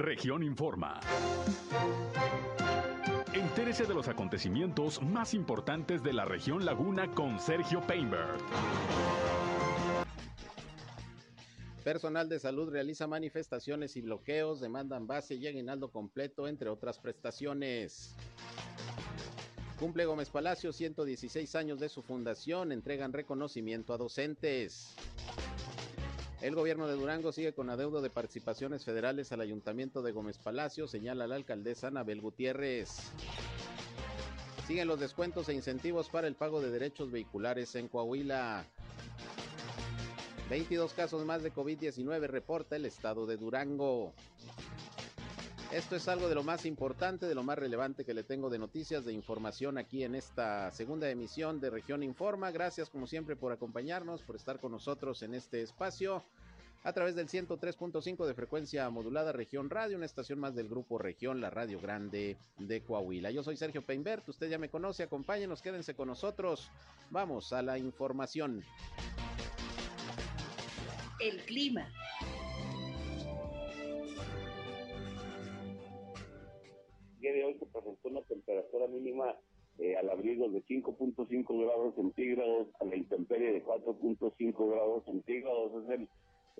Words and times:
Región 0.00 0.42
Informa. 0.42 0.98
Entérese 3.34 3.84
de 3.84 3.92
los 3.92 4.08
acontecimientos 4.08 5.02
más 5.02 5.34
importantes 5.34 6.02
de 6.02 6.14
la 6.14 6.24
región 6.24 6.64
Laguna 6.64 7.14
con 7.14 7.38
Sergio 7.38 7.82
Painberg. 7.86 8.38
Personal 11.84 12.30
de 12.30 12.38
salud 12.38 12.70
realiza 12.70 13.06
manifestaciones 13.06 13.94
y 13.96 14.00
bloqueos, 14.00 14.60
demandan 14.60 15.06
base 15.06 15.34
y 15.34 15.46
aguinaldo 15.46 15.90
completo, 15.90 16.48
entre 16.48 16.70
otras 16.70 16.98
prestaciones. 16.98 18.16
Cumple 19.78 20.06
Gómez 20.06 20.30
Palacio 20.30 20.72
116 20.72 21.54
años 21.56 21.78
de 21.78 21.90
su 21.90 22.02
fundación, 22.02 22.72
entregan 22.72 23.12
reconocimiento 23.12 23.92
a 23.92 23.98
docentes. 23.98 24.94
El 26.40 26.54
gobierno 26.54 26.88
de 26.88 26.94
Durango 26.94 27.32
sigue 27.32 27.52
con 27.52 27.68
adeudo 27.68 28.00
de 28.00 28.08
participaciones 28.08 28.82
federales 28.84 29.30
al 29.30 29.42
ayuntamiento 29.42 30.00
de 30.00 30.12
Gómez 30.12 30.38
Palacio, 30.38 30.88
señala 30.88 31.26
la 31.26 31.34
alcaldesa 31.34 31.88
Anabel 31.88 32.22
Gutiérrez. 32.22 33.12
Siguen 34.66 34.88
los 34.88 34.98
descuentos 34.98 35.50
e 35.50 35.54
incentivos 35.54 36.08
para 36.08 36.28
el 36.28 36.36
pago 36.36 36.62
de 36.62 36.70
derechos 36.70 37.10
vehiculares 37.10 37.74
en 37.74 37.88
Coahuila. 37.88 38.64
22 40.48 40.94
casos 40.94 41.26
más 41.26 41.42
de 41.42 41.52
COVID-19 41.52 42.26
reporta 42.26 42.76
el 42.76 42.86
estado 42.86 43.26
de 43.26 43.36
Durango. 43.36 44.14
Esto 45.72 45.94
es 45.94 46.08
algo 46.08 46.28
de 46.28 46.34
lo 46.34 46.42
más 46.42 46.66
importante, 46.66 47.26
de 47.26 47.34
lo 47.36 47.44
más 47.44 47.56
relevante 47.56 48.04
que 48.04 48.12
le 48.12 48.24
tengo 48.24 48.50
de 48.50 48.58
noticias, 48.58 49.04
de 49.04 49.12
información 49.12 49.78
aquí 49.78 50.02
en 50.02 50.16
esta 50.16 50.68
segunda 50.72 51.08
emisión 51.08 51.60
de 51.60 51.70
Región 51.70 52.02
Informa. 52.02 52.50
Gracias 52.50 52.90
como 52.90 53.06
siempre 53.06 53.36
por 53.36 53.52
acompañarnos, 53.52 54.24
por 54.24 54.34
estar 54.34 54.58
con 54.58 54.72
nosotros 54.72 55.22
en 55.22 55.32
este 55.32 55.62
espacio 55.62 56.24
a 56.82 56.92
través 56.92 57.14
del 57.14 57.28
103.5 57.28 58.26
de 58.26 58.34
frecuencia 58.34 58.90
modulada 58.90 59.30
Región 59.30 59.70
Radio, 59.70 59.96
una 59.96 60.06
estación 60.06 60.40
más 60.40 60.56
del 60.56 60.68
grupo 60.68 60.98
Región, 60.98 61.40
la 61.40 61.50
Radio 61.50 61.78
Grande 61.78 62.36
de 62.58 62.82
Coahuila. 62.82 63.30
Yo 63.30 63.44
soy 63.44 63.56
Sergio 63.56 63.82
Peinbert, 63.82 64.28
usted 64.28 64.48
ya 64.48 64.58
me 64.58 64.70
conoce, 64.70 65.04
acompáñenos, 65.04 65.62
quédense 65.62 65.94
con 65.94 66.08
nosotros. 66.08 66.68
Vamos 67.10 67.52
a 67.52 67.62
la 67.62 67.78
información. 67.78 68.64
El 71.20 71.36
clima. 71.44 71.86
Día 77.32 77.44
de 77.44 77.52
hoy 77.52 77.58
se 77.58 77.66
presentó 77.66 78.08
una 78.08 78.22
temperatura 78.22 78.86
mínima 78.88 79.36
eh, 79.78 79.96
al 79.96 80.10
abrigo 80.10 80.48
de 80.48 80.62
5.5 80.64 81.64
grados 81.64 81.94
centígrados, 81.94 82.68
a 82.80 82.84
la 82.84 82.96
intemperie 82.96 83.52
de 83.52 83.64
4.5 83.64 84.70
grados 84.70 85.04
centígrados. 85.04 85.84
Es 85.84 85.90
el, 85.90 86.08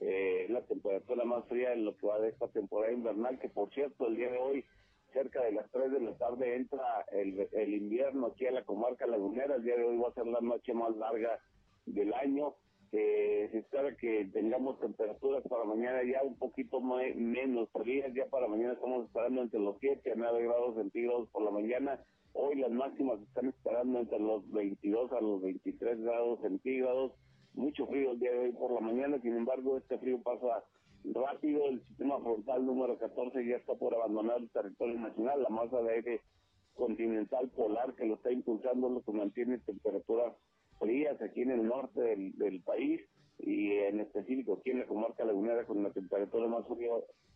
eh, 0.00 0.46
la 0.48 0.62
temperatura 0.62 1.24
más 1.24 1.44
fría 1.46 1.72
en 1.72 1.84
lo 1.84 1.96
que 1.96 2.06
va 2.06 2.20
de 2.20 2.30
esta 2.30 2.48
temporada 2.48 2.92
invernal, 2.92 3.38
que 3.38 3.48
por 3.48 3.70
cierto, 3.74 4.06
el 4.06 4.16
día 4.16 4.30
de 4.30 4.38
hoy, 4.38 4.64
cerca 5.12 5.42
de 5.42 5.52
las 5.52 5.70
3 5.70 5.92
de 5.92 6.00
la 6.00 6.16
tarde, 6.16 6.56
entra 6.56 7.04
el, 7.12 7.48
el 7.52 7.74
invierno 7.74 8.28
aquí 8.28 8.46
a 8.46 8.52
la 8.52 8.64
comarca 8.64 9.06
lagunera. 9.06 9.56
El 9.56 9.64
día 9.64 9.76
de 9.76 9.84
hoy 9.84 9.98
va 9.98 10.08
a 10.08 10.14
ser 10.14 10.26
la 10.26 10.41
noche 10.41 10.72
más 10.72 10.96
larga 10.96 11.38
del 11.86 12.14
año. 12.14 12.54
Eh, 12.92 13.48
se 13.52 13.58
espera 13.58 13.96
que 13.96 14.24
tengamos 14.33 14.80
temperaturas 14.80 15.44
para 15.48 15.62
mañana 15.62 16.02
ya 16.02 16.24
un 16.24 16.36
poquito 16.36 16.80
menos 16.80 17.69
frías, 17.70 18.12
ya 18.14 18.27
para 18.27 18.48
mañana 18.48 18.72
estamos 18.72 19.06
esperando 19.06 19.42
entre 19.42 19.60
los 19.60 19.77
7 19.78 20.10
a 20.10 20.14
9 20.16 20.42
grados 20.42 20.74
centígrados 20.74 21.28
por 21.30 21.44
la 21.44 21.52
mañana, 21.52 22.05
hoy 22.32 22.56
las 22.56 22.72
máximas 22.72 23.20
están 23.20 23.47
esperando 23.50 24.00
entre 24.00 24.19
los 24.19 24.50
22 24.50 25.12
a 25.12 25.20
los 25.20 25.41
23 25.41 26.00
grados 26.00 26.41
centígrados, 26.41 27.12
mucho 27.55 27.86
frío 27.86 28.10
el 28.10 28.19
día 28.19 28.32
de 28.32 28.38
hoy 28.38 28.52
por 28.52 28.72
la 28.72 28.80
mañana, 28.80 29.20
sin 29.20 29.36
embargo 29.36 29.77
este 29.77 29.97
frío 29.98 30.20
pasa 30.22 30.64
rápido, 31.04 31.66
el 31.66 31.86
sistema 31.86 32.19
frontal 32.19 32.66
número 32.66 32.98
14 32.98 33.47
ya 33.47 33.56
está 33.56 33.77
por 33.77 33.94
abandonar 33.94 34.38
el 34.38 34.50
territorio 34.50 34.98
nacional, 34.98 35.42
la 35.44 35.48
masa 35.48 35.80
de 35.80 35.92
aire 35.92 36.20
continental 36.75 37.48
polar 37.50 37.94
que 37.94 38.06
lo 38.06 38.14
está 38.14 38.32
impulsando 38.32 38.88
lo 38.88 39.02
que 39.02 39.12
mantiene 39.12 39.58
temperaturas 39.58 40.34
frías 40.81 41.21
aquí 41.22 41.43
en 41.43 41.53
el 41.53 41.66
norte 41.66 42.00
del, 42.00 42.62
país 42.62 43.00
y 43.38 43.72
en 43.72 44.00
específico 44.00 44.54
aquí 44.54 44.71
en 44.71 44.81
la 44.81 44.87
comarca 44.87 45.25
lagunera 45.25 45.65
con 45.65 45.82
la 45.82 45.91
temperatura 45.91 46.49
más 46.49 46.66
fría, 46.66 46.91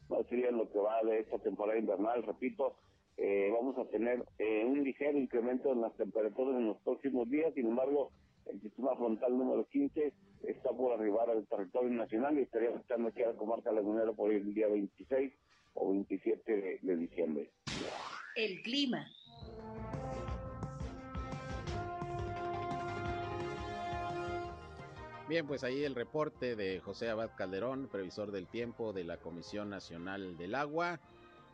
más 0.08 0.26
fría 0.26 0.48
en 0.48 0.56
lo 0.56 0.70
que 0.70 0.78
va 0.78 1.02
de 1.02 1.20
esta 1.20 1.38
temporada 1.38 1.78
invernal. 1.78 2.22
Repito, 2.22 2.76
eh, 3.16 3.50
vamos 3.52 3.78
a 3.78 3.88
tener 3.90 4.24
eh, 4.38 4.64
un 4.66 4.82
ligero 4.82 5.18
incremento 5.18 5.72
en 5.72 5.82
las 5.82 5.94
temperaturas 5.96 6.56
en 6.56 6.66
los 6.66 6.78
próximos 6.78 7.28
días, 7.30 7.54
sin 7.54 7.66
embargo, 7.68 8.10
el 8.46 8.60
sistema 8.60 8.96
frontal 8.96 9.38
número 9.38 9.66
15 9.68 10.12
está 10.42 10.70
por 10.70 10.92
arribar 10.92 11.30
al 11.30 11.46
territorio 11.46 11.90
nacional 11.90 12.38
y 12.38 12.42
estaría 12.42 12.70
afectando 12.70 13.08
aquí 13.08 13.22
a 13.22 13.28
la 13.28 13.36
comarca 13.36 13.72
lagunera 13.72 14.12
por 14.12 14.32
el 14.32 14.52
día 14.52 14.68
26 14.68 15.32
o 15.74 15.90
27 15.90 16.80
de 16.82 16.96
diciembre. 16.96 17.50
El 18.36 18.60
clima. 18.62 19.06
Bien, 25.26 25.46
pues 25.46 25.64
ahí 25.64 25.82
el 25.84 25.94
reporte 25.94 26.54
de 26.54 26.80
José 26.80 27.08
Abad 27.08 27.30
Calderón, 27.34 27.88
previsor 27.88 28.30
del 28.30 28.46
tiempo 28.46 28.92
de 28.92 29.04
la 29.04 29.16
Comisión 29.16 29.70
Nacional 29.70 30.36
del 30.36 30.54
Agua, 30.54 31.00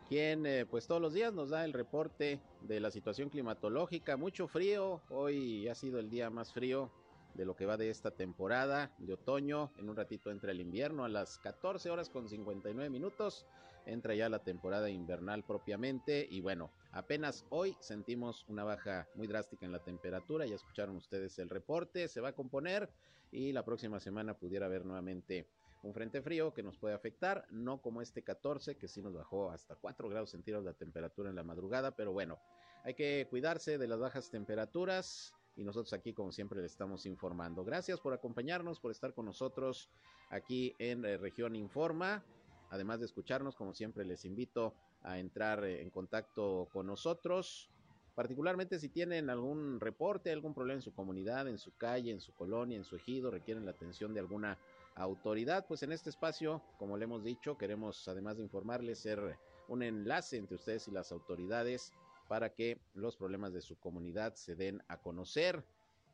quien 0.08 0.44
eh, 0.44 0.66
pues 0.66 0.88
todos 0.88 1.00
los 1.00 1.14
días 1.14 1.32
nos 1.32 1.50
da 1.50 1.64
el 1.64 1.72
reporte 1.72 2.40
de 2.62 2.80
la 2.80 2.90
situación 2.90 3.28
climatológica. 3.28 4.16
Mucho 4.16 4.48
frío, 4.48 5.02
hoy 5.08 5.68
ha 5.68 5.76
sido 5.76 6.00
el 6.00 6.10
día 6.10 6.30
más 6.30 6.52
frío 6.52 6.90
de 7.40 7.46
lo 7.46 7.56
que 7.56 7.64
va 7.64 7.78
de 7.78 7.88
esta 7.88 8.10
temporada 8.10 8.92
de 8.98 9.14
otoño. 9.14 9.72
En 9.78 9.88
un 9.88 9.96
ratito 9.96 10.30
entra 10.30 10.50
el 10.50 10.60
invierno 10.60 11.06
a 11.06 11.08
las 11.08 11.38
14 11.38 11.88
horas 11.88 12.10
con 12.10 12.28
59 12.28 12.90
minutos. 12.90 13.46
Entra 13.86 14.14
ya 14.14 14.28
la 14.28 14.44
temporada 14.44 14.90
invernal 14.90 15.42
propiamente 15.42 16.28
y 16.30 16.42
bueno, 16.42 16.70
apenas 16.92 17.46
hoy 17.48 17.78
sentimos 17.80 18.44
una 18.48 18.62
baja 18.62 19.08
muy 19.14 19.26
drástica 19.26 19.64
en 19.64 19.72
la 19.72 19.82
temperatura. 19.82 20.44
Ya 20.44 20.54
escucharon 20.54 20.96
ustedes 20.96 21.38
el 21.38 21.48
reporte, 21.48 22.08
se 22.08 22.20
va 22.20 22.28
a 22.28 22.34
componer 22.34 22.90
y 23.32 23.52
la 23.52 23.64
próxima 23.64 24.00
semana 24.00 24.34
pudiera 24.34 24.66
haber 24.66 24.84
nuevamente 24.84 25.48
un 25.82 25.94
frente 25.94 26.20
frío 26.20 26.52
que 26.52 26.62
nos 26.62 26.76
puede 26.76 26.94
afectar, 26.94 27.46
no 27.48 27.80
como 27.80 28.02
este 28.02 28.22
14 28.22 28.76
que 28.76 28.86
sí 28.86 29.00
nos 29.00 29.14
bajó 29.14 29.50
hasta 29.50 29.76
4 29.76 30.10
grados 30.10 30.28
centígrados 30.28 30.66
la 30.66 30.74
temperatura 30.74 31.30
en 31.30 31.36
la 31.36 31.42
madrugada, 31.42 31.96
pero 31.96 32.12
bueno, 32.12 32.38
hay 32.84 32.92
que 32.92 33.26
cuidarse 33.30 33.78
de 33.78 33.88
las 33.88 33.98
bajas 33.98 34.30
temperaturas 34.30 35.32
y 35.56 35.64
nosotros 35.64 35.92
aquí 35.92 36.12
como 36.12 36.32
siempre 36.32 36.60
le 36.60 36.66
estamos 36.66 37.06
informando. 37.06 37.64
Gracias 37.64 38.00
por 38.00 38.12
acompañarnos, 38.12 38.80
por 38.80 38.90
estar 38.90 39.14
con 39.14 39.26
nosotros 39.26 39.90
aquí 40.30 40.74
en 40.78 41.04
eh, 41.04 41.16
Región 41.16 41.56
Informa. 41.56 42.24
Además 42.70 43.00
de 43.00 43.06
escucharnos, 43.06 43.56
como 43.56 43.74
siempre 43.74 44.04
les 44.04 44.24
invito 44.24 44.74
a 45.02 45.18
entrar 45.18 45.64
eh, 45.64 45.82
en 45.82 45.90
contacto 45.90 46.68
con 46.72 46.86
nosotros 46.86 47.70
particularmente 48.14 48.78
si 48.78 48.90
tienen 48.90 49.30
algún 49.30 49.80
reporte, 49.80 50.30
algún 50.30 50.52
problema 50.52 50.76
en 50.76 50.82
su 50.82 50.92
comunidad, 50.92 51.48
en 51.48 51.56
su 51.56 51.74
calle, 51.76 52.10
en 52.10 52.20
su 52.20 52.34
colonia, 52.34 52.76
en 52.76 52.84
su 52.84 52.96
ejido, 52.96 53.30
requieren 53.30 53.64
la 53.64 53.70
atención 53.70 54.12
de 54.12 54.20
alguna 54.20 54.58
autoridad, 54.94 55.66
pues 55.66 55.82
en 55.82 55.92
este 55.92 56.10
espacio, 56.10 56.62
como 56.78 56.98
le 56.98 57.04
hemos 57.04 57.24
dicho, 57.24 57.56
queremos 57.56 58.06
además 58.08 58.36
de 58.36 58.42
informarles 58.42 58.98
ser 58.98 59.38
un 59.68 59.82
enlace 59.82 60.36
entre 60.36 60.56
ustedes 60.56 60.88
y 60.88 60.90
las 60.90 61.12
autoridades 61.12 61.94
para 62.30 62.54
que 62.54 62.80
los 62.94 63.16
problemas 63.16 63.52
de 63.52 63.60
su 63.60 63.76
comunidad 63.80 64.36
se 64.36 64.54
den 64.54 64.84
a 64.86 64.98
conocer. 64.98 65.64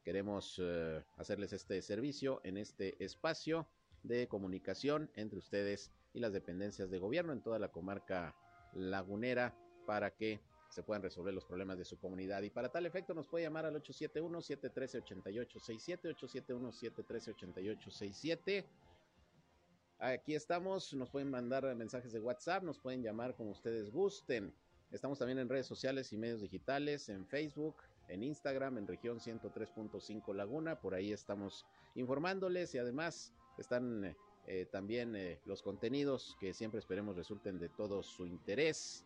Queremos 0.03 0.59
eh, 0.59 1.05
hacerles 1.19 1.53
este 1.53 1.83
servicio 1.83 2.41
en 2.43 2.57
este 2.57 3.05
espacio 3.05 3.69
de 4.03 4.27
comunicación 4.27 5.11
entre 5.15 5.39
ustedes 5.39 5.93
y 6.15 6.21
las 6.21 6.33
dependencias 6.33 6.89
de 6.89 6.99
gobierno 6.99 7.35
en 7.35 7.43
toda 7.43 7.59
la 7.59 7.69
comarca 7.69 8.35
lagunera 8.73 9.55
para 9.85 10.17
que 10.17 10.41
se 10.71 10.83
puedan 10.83 11.03
resolver 11.03 11.35
los 11.35 11.45
problemas 11.45 11.77
de 11.77 11.85
su 11.85 11.99
comunidad. 11.99 12.41
Y 12.41 12.49
para 12.49 12.71
tal 12.71 12.87
efecto 12.87 13.13
nos 13.13 13.29
puede 13.29 13.45
llamar 13.45 13.67
al 13.67 13.75
871-713-8867, 13.83 16.17
871-713-8867. 16.17 18.65
Aquí 19.99 20.35
estamos, 20.35 20.95
nos 20.95 21.11
pueden 21.11 21.31
mandar 21.31 21.75
mensajes 21.75 22.15
de 22.15 22.21
WhatsApp, 22.21 22.63
nos 22.63 22.79
pueden 22.79 23.03
llamar 23.03 23.35
como 23.35 23.51
ustedes 23.51 23.91
gusten. 23.91 24.55
Estamos 24.93 25.19
también 25.19 25.39
en 25.39 25.49
redes 25.49 25.67
sociales 25.67 26.13
y 26.13 26.17
medios 26.17 26.41
digitales, 26.41 27.09
en 27.09 27.27
Facebook, 27.27 27.77
en 28.09 28.23
Instagram, 28.23 28.79
en 28.79 28.87
región 28.87 29.19
103.5 29.19 30.35
Laguna. 30.35 30.81
Por 30.81 30.95
ahí 30.95 31.13
estamos 31.13 31.67
informándoles 31.95 32.75
y 32.75 32.79
además 32.79 33.33
están 33.59 34.17
eh, 34.47 34.67
también 34.71 35.17
eh, 35.17 35.41
los 35.45 35.63
contenidos 35.63 36.37
que 36.39 36.55
siempre 36.55 36.79
esperemos 36.79 37.17
resulten 37.17 37.59
de 37.59 37.69
todo 37.69 38.03
su 38.03 38.27
interés. 38.27 39.05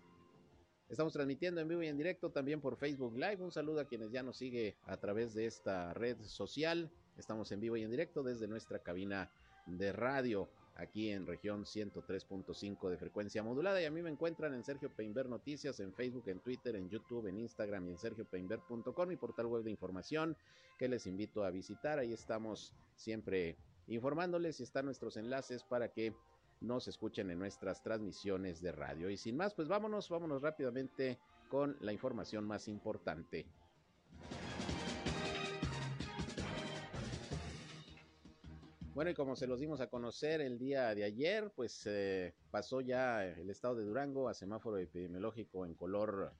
Estamos 0.90 1.12
transmitiendo 1.12 1.60
en 1.60 1.68
vivo 1.68 1.82
y 1.82 1.86
en 1.86 1.96
directo 1.96 2.30
también 2.30 2.60
por 2.60 2.76
Facebook 2.76 3.14
Live. 3.14 3.36
Un 3.38 3.52
saludo 3.52 3.80
a 3.80 3.84
quienes 3.86 4.10
ya 4.10 4.22
nos 4.22 4.36
sigue 4.36 4.76
a 4.84 4.96
través 4.96 5.34
de 5.34 5.46
esta 5.46 5.94
red 5.94 6.20
social. 6.22 6.90
Estamos 7.16 7.52
en 7.52 7.60
vivo 7.60 7.76
y 7.76 7.84
en 7.84 7.90
directo 7.90 8.22
desde 8.22 8.48
nuestra 8.48 8.80
cabina 8.80 9.30
de 9.66 9.92
radio 9.92 10.48
aquí 10.80 11.10
en 11.10 11.26
región 11.26 11.64
103.5 11.64 12.88
de 12.88 12.96
frecuencia 12.96 13.42
modulada 13.42 13.80
y 13.82 13.84
a 13.84 13.90
mí 13.90 14.02
me 14.02 14.10
encuentran 14.10 14.54
en 14.54 14.64
Sergio 14.64 14.90
Peinber 14.90 15.28
Noticias 15.28 15.78
en 15.80 15.92
Facebook, 15.92 16.24
en 16.28 16.40
Twitter, 16.40 16.74
en 16.74 16.88
YouTube, 16.88 17.26
en 17.26 17.38
Instagram 17.38 17.86
y 17.86 17.90
en 17.92 17.98
sergiopeinber.com, 17.98 19.08
mi 19.08 19.16
portal 19.16 19.46
web 19.46 19.62
de 19.62 19.70
información 19.70 20.36
que 20.78 20.88
les 20.88 21.06
invito 21.06 21.44
a 21.44 21.50
visitar. 21.50 21.98
Ahí 21.98 22.12
estamos 22.12 22.72
siempre 22.96 23.56
informándoles 23.88 24.60
y 24.60 24.62
están 24.62 24.86
nuestros 24.86 25.16
enlaces 25.16 25.62
para 25.64 25.92
que 25.92 26.14
nos 26.60 26.88
escuchen 26.88 27.30
en 27.30 27.38
nuestras 27.38 27.82
transmisiones 27.82 28.60
de 28.62 28.72
radio. 28.72 29.10
Y 29.10 29.16
sin 29.16 29.36
más, 29.36 29.54
pues 29.54 29.68
vámonos, 29.68 30.08
vámonos 30.08 30.40
rápidamente 30.40 31.18
con 31.48 31.76
la 31.80 31.92
información 31.92 32.44
más 32.46 32.68
importante. 32.68 33.46
Bueno, 39.00 39.12
y 39.12 39.14
como 39.14 39.34
se 39.34 39.46
los 39.46 39.58
dimos 39.58 39.80
a 39.80 39.86
conocer 39.86 40.42
el 40.42 40.58
día 40.58 40.94
de 40.94 41.04
ayer, 41.04 41.50
pues 41.56 41.86
eh, 41.86 42.34
pasó 42.50 42.82
ya 42.82 43.24
el 43.24 43.48
estado 43.48 43.76
de 43.76 43.84
Durango 43.86 44.28
a 44.28 44.34
semáforo 44.34 44.76
epidemiológico 44.76 45.64
en 45.64 45.74
color 45.74 46.34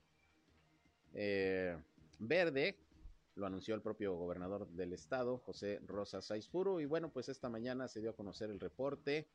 eh, 1.15 1.75
verde. 2.19 2.77
Lo 3.35 3.47
anunció 3.47 3.75
el 3.75 3.81
propio 3.81 4.15
gobernador 4.15 4.69
del 4.73 4.93
estado, 4.93 5.39
José 5.39 5.81
Rosa 5.87 6.21
Saizpuro. 6.21 6.81
Y 6.81 6.85
bueno, 6.85 7.11
pues 7.11 7.31
esta 7.31 7.49
mañana 7.49 7.89
se 7.89 8.03
dio 8.03 8.11
a 8.11 8.15
conocer 8.15 8.51
el 8.51 8.61
reporte 8.61 9.27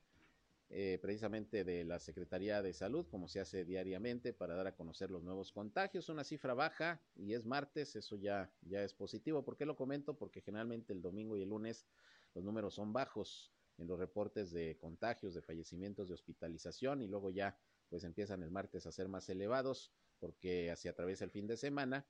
eh, 0.69 1.00
precisamente 1.01 1.63
de 1.63 1.83
la 1.83 1.98
Secretaría 1.98 2.62
de 2.62 2.74
Salud, 2.74 3.07
como 3.10 3.27
se 3.27 3.39
hace 3.39 3.66
diariamente, 3.66 4.33
para 4.33 4.54
dar 4.54 4.68
a 4.68 4.75
conocer 4.75 5.10
los 5.10 5.24
nuevos 5.24 5.51
contagios. 5.51 6.10
Una 6.10 6.24
cifra 6.24 6.54
baja 6.54 7.01
y 7.16 7.33
es 7.33 7.44
martes, 7.44 7.95
eso 7.95 8.18
ya, 8.18 8.51
ya 8.62 8.83
es 8.83 8.94
positivo. 8.94 9.44
¿Por 9.44 9.57
qué 9.57 9.66
lo 9.66 9.75
comento? 9.75 10.16
Porque 10.16 10.42
generalmente 10.42 10.94
el 10.94 11.01
domingo 11.01 11.36
y 11.38 11.42
el 11.42 11.50
lunes 11.50 11.88
los 12.36 12.44
números 12.44 12.76
son 12.76 12.94
bajos 12.94 13.52
en 13.78 13.88
los 13.88 13.98
reportes 13.98 14.52
de 14.52 14.78
contagios, 14.78 15.34
de 15.34 15.42
fallecimientos, 15.42 16.08
de 16.08 16.14
hospitalización 16.14 17.02
y 17.02 17.08
luego 17.08 17.32
ya 17.32 17.58
pues 17.90 18.04
empiezan 18.04 18.44
el 18.44 18.52
martes 18.52 18.86
a 18.86 18.92
ser 18.92 19.08
más 19.08 19.28
elevados 19.30 19.92
porque 20.20 20.72
así 20.72 20.88
atraviesa 20.88 21.26
el 21.26 21.32
fin 21.32 21.48
de 21.48 21.58
semana 21.58 22.08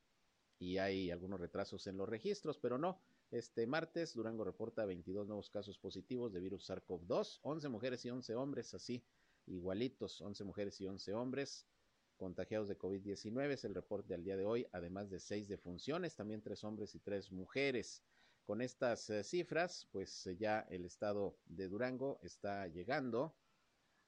y 0.59 0.77
hay 0.77 1.11
algunos 1.11 1.39
retrasos 1.39 1.85
en 1.87 1.97
los 1.97 2.07
registros, 2.07 2.57
pero 2.57 2.77
no. 2.77 3.01
Este 3.31 3.65
martes 3.67 4.13
Durango 4.13 4.43
reporta 4.43 4.85
22 4.85 5.27
nuevos 5.27 5.49
casos 5.49 5.77
positivos 5.79 6.31
de 6.31 6.39
virus 6.39 6.69
SARS-CoV-2, 6.69 7.39
11 7.41 7.69
mujeres 7.69 8.05
y 8.05 8.09
11 8.09 8.35
hombres, 8.35 8.73
así 8.73 9.03
igualitos, 9.47 10.21
11 10.21 10.43
mujeres 10.43 10.79
y 10.81 10.87
11 10.87 11.13
hombres 11.13 11.67
contagiados 12.15 12.67
de 12.67 12.77
COVID-19, 12.77 13.51
es 13.51 13.65
el 13.65 13.75
reporte 13.75 14.13
al 14.13 14.23
día 14.23 14.37
de 14.37 14.45
hoy, 14.45 14.65
además 14.71 15.09
de 15.09 15.19
6 15.19 15.49
defunciones, 15.49 16.15
también 16.15 16.41
3 16.41 16.63
hombres 16.63 16.95
y 16.95 16.99
3 16.99 17.31
mujeres. 17.31 18.03
Con 18.45 18.61
estas 18.61 19.09
eh, 19.09 19.23
cifras, 19.23 19.87
pues 19.91 20.27
eh, 20.27 20.37
ya 20.37 20.67
el 20.69 20.85
estado 20.85 21.35
de 21.47 21.67
Durango 21.67 22.19
está 22.21 22.67
llegando 22.67 23.35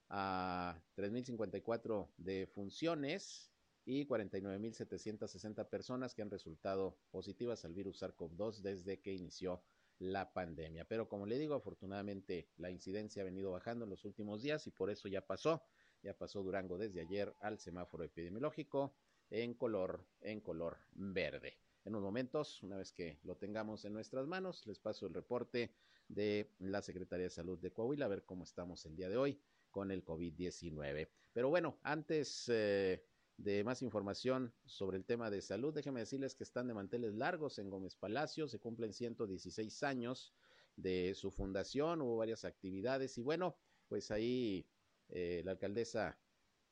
a 0.10 0.80
3.054 0.96 2.08
defunciones 2.18 3.52
y 3.84 4.06
49.760 4.06 5.68
personas 5.70 6.14
que 6.14 6.22
han 6.22 6.30
resultado 6.30 7.00
positivas 7.10 7.66
al 7.66 7.74
virus 7.74 8.04
SARS-CoV-2 8.04 8.62
desde 8.62 9.00
que 9.00 9.14
inició 9.14 9.64
la 9.98 10.32
pandemia. 10.34 10.86
Pero 10.86 11.10
como 11.10 11.26
le 11.26 11.40
digo, 11.40 11.56
afortunadamente 11.56 12.48
la 12.58 12.70
incidencia 12.70 13.24
ha 13.24 13.26
venido 13.26 13.52
bajando 13.52 13.86
en 13.86 13.90
los 13.90 14.06
últimos 14.06 14.44
días 14.44 14.68
y 14.68 14.72
por 14.72 14.92
eso 14.92 15.08
ya 15.08 15.26
pasó, 15.26 15.64
ya 16.04 16.16
pasó 16.16 16.44
Durango 16.44 16.78
desde 16.78 17.02
ayer 17.02 17.36
al 17.40 17.58
semáforo 17.58 18.04
epidemiológico 18.04 18.94
en 19.32 19.56
color, 19.56 20.06
en 20.22 20.42
color 20.42 20.78
verde. 20.94 21.58
En 21.88 21.96
unos 21.96 22.04
momentos, 22.04 22.62
una 22.64 22.76
vez 22.76 22.92
que 22.92 23.18
lo 23.24 23.38
tengamos 23.38 23.86
en 23.86 23.94
nuestras 23.94 24.28
manos, 24.28 24.68
les 24.68 24.78
paso 24.78 25.08
el 25.08 25.14
reporte 25.14 25.72
de 26.10 26.52
la 26.60 26.82
Secretaría 26.82 27.24
de 27.24 27.30
Salud 27.30 27.58
de 27.60 27.72
Coahuila, 27.72 28.04
a 28.04 28.10
ver 28.10 28.26
cómo 28.26 28.44
estamos 28.44 28.86
el 28.86 28.98
día 28.98 29.08
de 29.08 29.16
hoy 29.16 29.40
con 29.72 29.90
el 29.90 30.04
COVID-19. 30.04 31.08
Pero 31.32 31.48
bueno, 31.48 31.80
antes 31.84 32.50
eh, 32.50 33.06
de 33.38 33.64
más 33.64 33.82
información 33.84 34.54
sobre 34.66 34.98
el 34.98 35.06
tema 35.06 35.30
de 35.30 35.42
salud, 35.42 35.74
déjenme 35.74 36.02
decirles 36.02 36.36
que 36.36 36.44
están 36.44 36.68
de 36.68 36.74
manteles 36.74 37.14
largos 37.14 37.58
en 37.58 37.70
Gómez 37.70 37.96
Palacio, 37.96 38.50
se 38.50 38.60
cumplen 38.60 38.92
116 38.92 39.82
años 39.84 40.34
de 40.76 41.14
su 41.16 41.32
fundación, 41.32 42.02
hubo 42.02 42.18
varias 42.18 42.44
actividades 42.44 43.18
y 43.18 43.22
bueno, 43.22 43.56
pues 43.88 44.12
ahí 44.12 44.68
eh, 45.08 45.42
la 45.46 45.52
alcaldesa 45.52 46.20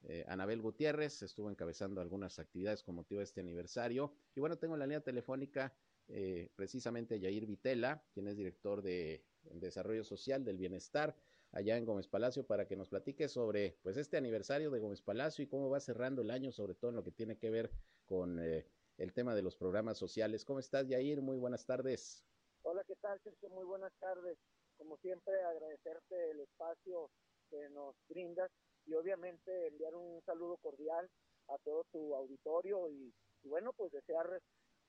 eh, 0.04 0.24
Anabel 0.28 0.62
Gutiérrez 0.62 1.22
estuvo 1.24 1.50
encabezando 1.50 2.02
algunas 2.02 2.38
actividades 2.40 2.84
con 2.84 2.96
motivo 2.96 3.20
de 3.20 3.26
este 3.26 3.42
aniversario 3.42 4.14
y 4.36 4.40
bueno, 4.40 4.58
tengo 4.58 4.76
en 4.76 4.80
la 4.80 4.86
línea 4.86 5.02
telefónica 5.02 5.76
eh, 6.08 6.52
precisamente 6.56 7.20
Yair 7.20 7.46
Vitela, 7.46 8.04
quien 8.14 8.28
es 8.28 8.38
director 8.38 8.82
de 8.82 9.26
Desarrollo 9.44 10.04
Social 10.04 10.44
del 10.44 10.58
Bienestar 10.58 11.16
allá 11.52 11.78
en 11.78 11.86
Gómez 11.86 12.08
Palacio 12.08 12.46
para 12.46 12.68
que 12.68 12.76
nos 12.76 12.90
platique 12.90 13.28
sobre 13.28 13.78
pues 13.82 13.98
este 13.98 14.18
aniversario 14.18 14.70
de 14.70 14.80
Gómez 14.80 15.02
Palacio 15.02 15.44
y 15.44 15.48
cómo 15.48 15.70
va 15.70 15.80
cerrando 15.80 16.22
el 16.22 16.30
año, 16.30 16.52
sobre 16.52 16.76
todo 16.76 16.90
en 16.90 16.98
lo 16.98 17.04
que 17.04 17.12
tiene 17.12 17.38
que 17.38 17.50
ver 17.50 17.72
con 18.06 18.40
eh, 18.40 18.68
el 18.98 19.14
tema 19.14 19.34
de 19.34 19.42
los 19.42 19.56
programas 19.56 19.98
sociales. 19.98 20.46
¿Cómo 20.46 20.60
estás, 20.60 20.88
Yair? 20.88 21.22
Muy 21.22 21.38
buenas 21.38 21.66
tardes. 21.66 22.24
Hola, 22.64 22.84
¿qué 22.86 22.96
tal, 23.02 23.20
Sergio? 23.24 23.50
Muy 23.50 23.66
buenas 23.66 23.94
tardes. 24.00 24.38
Como 24.78 24.98
siempre, 24.98 25.34
agradecerte 25.44 26.32
el 26.32 26.42
espacio 26.42 27.10
que 27.50 27.70
nos 27.70 27.96
brindas 28.10 28.52
y 28.86 28.94
obviamente 28.94 29.68
enviar 29.68 29.96
un 29.96 30.22
saludo 30.26 30.58
cordial 30.58 31.10
a 31.48 31.58
todo 31.60 31.86
tu 31.92 32.16
auditorio 32.16 32.90
y, 32.90 33.14
bueno, 33.44 33.74
pues 33.74 33.92
desear 33.92 34.42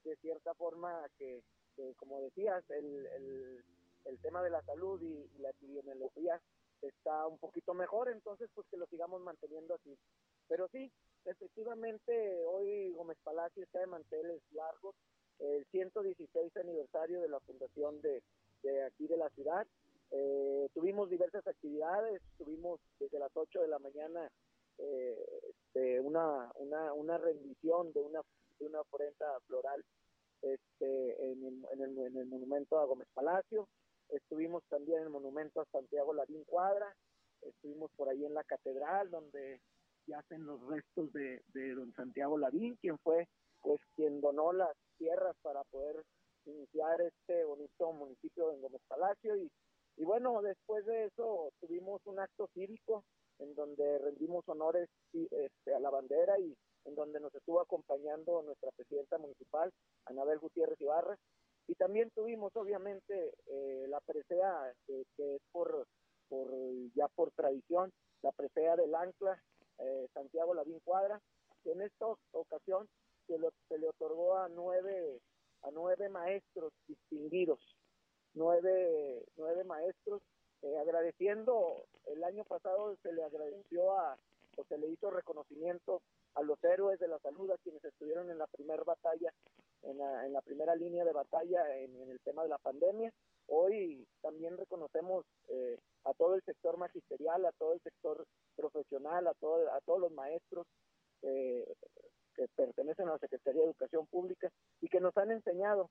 de 0.04 0.16
cierta 0.16 0.54
forma 0.54 1.04
que, 1.18 1.42
como 1.96 2.20
decías, 2.20 2.64
el, 2.70 3.06
el, 3.06 3.64
el, 4.04 4.18
tema 4.20 4.42
de 4.42 4.50
la 4.50 4.62
salud 4.62 5.00
y, 5.02 5.28
y 5.34 5.38
la 5.38 5.50
epidemiología 5.50 6.40
está 6.80 7.26
un 7.26 7.38
poquito 7.38 7.74
mejor, 7.74 8.08
entonces 8.08 8.48
pues 8.54 8.66
que 8.70 8.76
lo 8.76 8.86
sigamos 8.86 9.20
manteniendo 9.20 9.74
así. 9.74 9.98
Pero 10.48 10.68
sí, 10.68 10.90
efectivamente 11.24 12.44
hoy 12.46 12.92
Gómez 12.92 13.18
Palacio 13.24 13.62
está 13.62 13.80
de 13.80 13.86
manteles 13.86 14.40
largos, 14.52 14.94
el 15.38 15.64
116 15.66 16.56
aniversario 16.56 17.20
de 17.20 17.28
la 17.28 17.40
fundación 17.40 18.00
de, 18.00 18.22
de 18.62 18.84
aquí 18.84 19.06
de 19.06 19.16
la 19.16 19.28
ciudad. 19.30 19.66
Eh, 20.10 20.68
tuvimos 20.74 21.10
diversas 21.10 21.46
actividades, 21.46 22.22
tuvimos 22.38 22.80
desde 22.98 23.18
las 23.18 23.30
8 23.34 23.62
de 23.62 23.68
la 23.68 23.78
mañana 23.78 24.30
eh, 24.78 25.16
este, 25.50 26.00
una, 26.00 26.50
una, 26.56 26.92
una 26.92 27.18
rendición 27.18 27.92
de 27.92 28.00
una, 28.00 28.20
de 28.58 28.66
una 28.66 28.80
ofrenda 28.80 29.40
floral 29.46 29.84
este, 30.42 31.32
en, 31.32 31.44
el, 31.44 31.66
en, 31.72 31.80
el, 31.82 31.98
en 31.98 32.16
el 32.16 32.26
monumento 32.26 32.78
a 32.78 32.84
Gómez 32.84 33.08
Palacio. 33.14 33.68
Estuvimos 34.08 34.62
también 34.68 34.98
en 34.98 35.04
el 35.04 35.10
monumento 35.10 35.60
a 35.60 35.66
Santiago 35.72 36.14
Lavín 36.14 36.44
Cuadra, 36.44 36.94
estuvimos 37.42 37.90
por 37.96 38.08
ahí 38.08 38.24
en 38.24 38.34
la 38.34 38.44
catedral 38.44 39.10
donde 39.10 39.60
yacen 40.06 40.46
los 40.46 40.60
restos 40.66 41.12
de, 41.12 41.42
de 41.52 41.74
don 41.74 41.92
Santiago 41.94 42.38
Lavín, 42.38 42.76
quien 42.76 42.98
fue 42.98 43.26
pues 43.62 43.80
quien 43.96 44.20
donó 44.20 44.52
las 44.52 44.76
tierras 44.96 45.34
para 45.42 45.64
poder 45.64 46.04
iniciar 46.44 47.00
este 47.00 47.44
bonito 47.44 47.92
municipio 47.92 48.48
de 48.50 48.60
Gómez 48.60 48.80
Palacio 48.86 49.36
y, 49.36 49.50
y 49.96 50.04
bueno, 50.04 50.42
después 50.42 50.84
de 50.86 51.06
eso 51.06 51.50
tuvimos 51.60 52.00
un 52.06 52.18
acto 52.18 52.48
cívico 52.54 53.04
en 53.38 53.54
donde 53.54 53.98
rendimos 53.98 54.48
honores 54.48 54.88
este, 55.12 55.74
a 55.74 55.80
la 55.80 55.90
bandera 55.90 56.38
y 56.38 56.54
en 56.84 56.94
donde 56.94 57.20
nos 57.20 57.34
estuvo 57.34 57.60
acompañando 57.60 58.42
nuestra 58.42 58.70
presidenta 58.72 59.18
municipal, 59.18 59.70
Anabel 60.06 60.38
Gutiérrez 60.38 60.80
Ibarra, 60.80 61.16
y 61.68 61.74
también 61.74 62.10
tuvimos, 62.14 62.54
obviamente, 62.54 63.34
eh, 63.46 63.86
la 63.88 64.00
presea, 64.00 64.72
que 64.86 65.34
es 65.34 65.42
por, 65.50 65.86
por, 66.28 66.48
ya 66.94 67.08
por 67.08 67.32
tradición, 67.32 67.90
la 68.22 68.30
presea 68.32 68.76
del 68.76 68.94
Ancla, 68.94 69.42
eh, 69.78 70.06
Santiago 70.14 70.54
Lavín 70.54 70.80
Cuadra, 70.84 71.20
que 71.64 71.72
en 71.72 71.82
esta 71.82 72.06
ocasión 72.32 72.88
se, 73.26 73.38
lo, 73.38 73.50
se 73.68 73.78
le 73.78 73.88
otorgó 73.88 74.36
a 74.36 74.48
nueve, 74.48 75.20
a 75.62 75.70
nueve 75.72 76.08
maestros 76.08 76.72
distinguidos, 76.86 77.60
nueve, 78.36 79.24
nueve 79.36 79.64
maestros, 79.64 80.22
eh, 80.62 80.78
agradeciendo, 80.78 81.84
el 82.06 82.22
año 82.22 82.44
pasado 82.44 82.96
se 83.02 83.12
le 83.12 83.24
agradeció 83.24 83.92
a, 83.98 84.16
o 84.56 84.64
se 84.64 84.78
le 84.78 84.88
hizo 84.88 85.10
reconocimiento 85.10 86.02
a 86.34 86.42
los 86.42 86.62
héroes 86.64 86.98
de 87.00 87.08
la 87.08 87.18
salud, 87.18 87.50
a 87.50 87.58
quienes 87.58 87.84
estuvieron 87.84 88.30
en 88.30 88.38
la 88.38 88.46
primera 88.46 88.82
batalla, 88.84 89.32
en 89.82 89.98
la, 89.98 90.26
en 90.26 90.32
la 90.32 90.42
primera 90.42 90.74
línea 90.74 91.04
de 91.04 91.12
batalla 91.12 91.76
en, 91.78 91.94
el 92.10 92.20
tema 92.20 92.42
de 92.42 92.50
la 92.50 92.58
pandemia. 92.58 93.10
Hoy 93.48 94.06
también 94.22 94.56
reconocemos 94.56 95.24
eh, 95.48 95.78
a 96.04 96.12
todo 96.14 96.34
el 96.34 96.42
sector 96.42 96.76
magisterial, 96.78 97.44
a 97.44 97.52
todo 97.52 97.72
el 97.72 97.80
sector 97.80 98.26
profesional, 98.54 99.26
a, 99.26 99.34
todo, 99.34 99.72
a 99.72 99.80
todos 99.80 100.00
los 100.00 100.12
maestros 100.12 100.66
eh, 101.22 101.64
que 102.34 102.48
pertenecen 102.54 103.08
a 103.08 103.12
la 103.12 103.18
Secretaría 103.18 103.62
de 103.62 103.68
Educación 103.68 104.06
Pública 104.06 104.50
y 104.80 104.88
que 104.88 105.00
nos 105.00 105.16
han 105.16 105.30
enseñado 105.30 105.90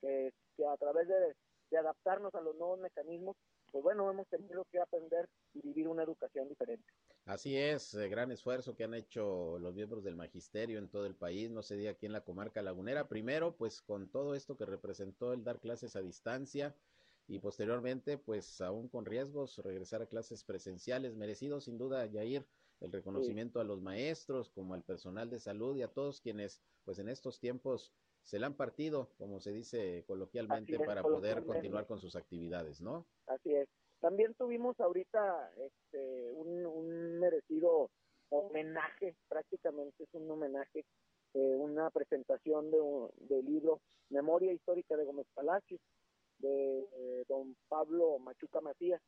que, 0.00 0.32
que 0.56 0.66
a 0.66 0.76
través 0.76 1.08
de, 1.08 1.34
de 1.70 1.78
adaptarnos 1.78 2.34
a 2.34 2.40
los 2.40 2.56
nuevos 2.56 2.80
mecanismos 2.80 3.36
pues 3.70 3.84
bueno, 3.84 4.10
hemos 4.10 4.26
tenido 4.28 4.64
que 4.70 4.80
aprender 4.80 5.28
y 5.54 5.60
vivir 5.62 5.88
una 5.88 6.02
educación 6.02 6.48
diferente. 6.48 6.84
Así 7.24 7.56
es, 7.56 7.94
eh, 7.94 8.08
gran 8.08 8.32
esfuerzo 8.32 8.74
que 8.74 8.84
han 8.84 8.94
hecho 8.94 9.58
los 9.58 9.74
miembros 9.74 10.02
del 10.02 10.16
magisterio 10.16 10.78
en 10.78 10.88
todo 10.88 11.06
el 11.06 11.14
país, 11.14 11.50
no 11.50 11.62
se 11.62 11.76
diga 11.76 11.92
aquí 11.92 12.06
en 12.06 12.12
la 12.12 12.24
comarca 12.24 12.62
lagunera. 12.62 13.08
Primero, 13.08 13.56
pues 13.56 13.82
con 13.82 14.08
todo 14.10 14.34
esto 14.34 14.56
que 14.56 14.66
representó 14.66 15.32
el 15.32 15.44
dar 15.44 15.60
clases 15.60 15.96
a 15.96 16.02
distancia 16.02 16.74
y 17.28 17.38
posteriormente, 17.38 18.18
pues 18.18 18.60
aún 18.60 18.88
con 18.88 19.04
riesgos, 19.04 19.58
regresar 19.58 20.02
a 20.02 20.06
clases 20.06 20.42
presenciales, 20.42 21.14
merecido 21.14 21.60
sin 21.60 21.78
duda, 21.78 22.04
Yair, 22.06 22.44
el 22.80 22.90
reconocimiento 22.90 23.60
sí. 23.60 23.64
a 23.64 23.64
los 23.64 23.80
maestros, 23.82 24.50
como 24.50 24.74
al 24.74 24.82
personal 24.82 25.30
de 25.30 25.38
salud 25.38 25.76
y 25.76 25.82
a 25.82 25.88
todos 25.88 26.20
quienes, 26.20 26.60
pues 26.84 26.98
en 26.98 27.08
estos 27.08 27.38
tiempos 27.38 27.92
se 28.22 28.38
la 28.38 28.46
han 28.46 28.54
partido, 28.54 29.10
como 29.18 29.40
se 29.40 29.52
dice 29.52 30.04
coloquialmente, 30.06 30.76
es, 30.76 30.82
para 30.82 31.02
poder 31.02 31.44
continuar 31.44 31.86
con 31.86 32.00
sus 32.00 32.16
actividades, 32.16 32.80
¿no? 32.80 33.06
Así 33.26 33.54
es. 33.54 33.68
También 34.00 34.34
tuvimos 34.34 34.78
ahorita 34.80 35.52
este, 35.58 36.30
un, 36.32 36.64
un 36.64 37.18
merecido 37.18 37.90
homenaje, 38.30 39.14
prácticamente 39.28 40.04
es 40.04 40.08
un 40.12 40.30
homenaje, 40.30 40.84
eh, 41.34 41.56
una 41.56 41.90
presentación 41.90 42.70
de 42.70 42.80
un 42.80 43.10
de 43.28 43.42
libro 43.42 43.80
Memoria 44.08 44.52
Histórica 44.52 44.96
de 44.96 45.04
Gómez 45.04 45.26
Palacio, 45.34 45.78
de 46.38 46.80
eh, 46.80 47.24
don 47.28 47.54
Pablo 47.68 48.18
Machuca 48.18 48.60
Matías, 48.60 49.02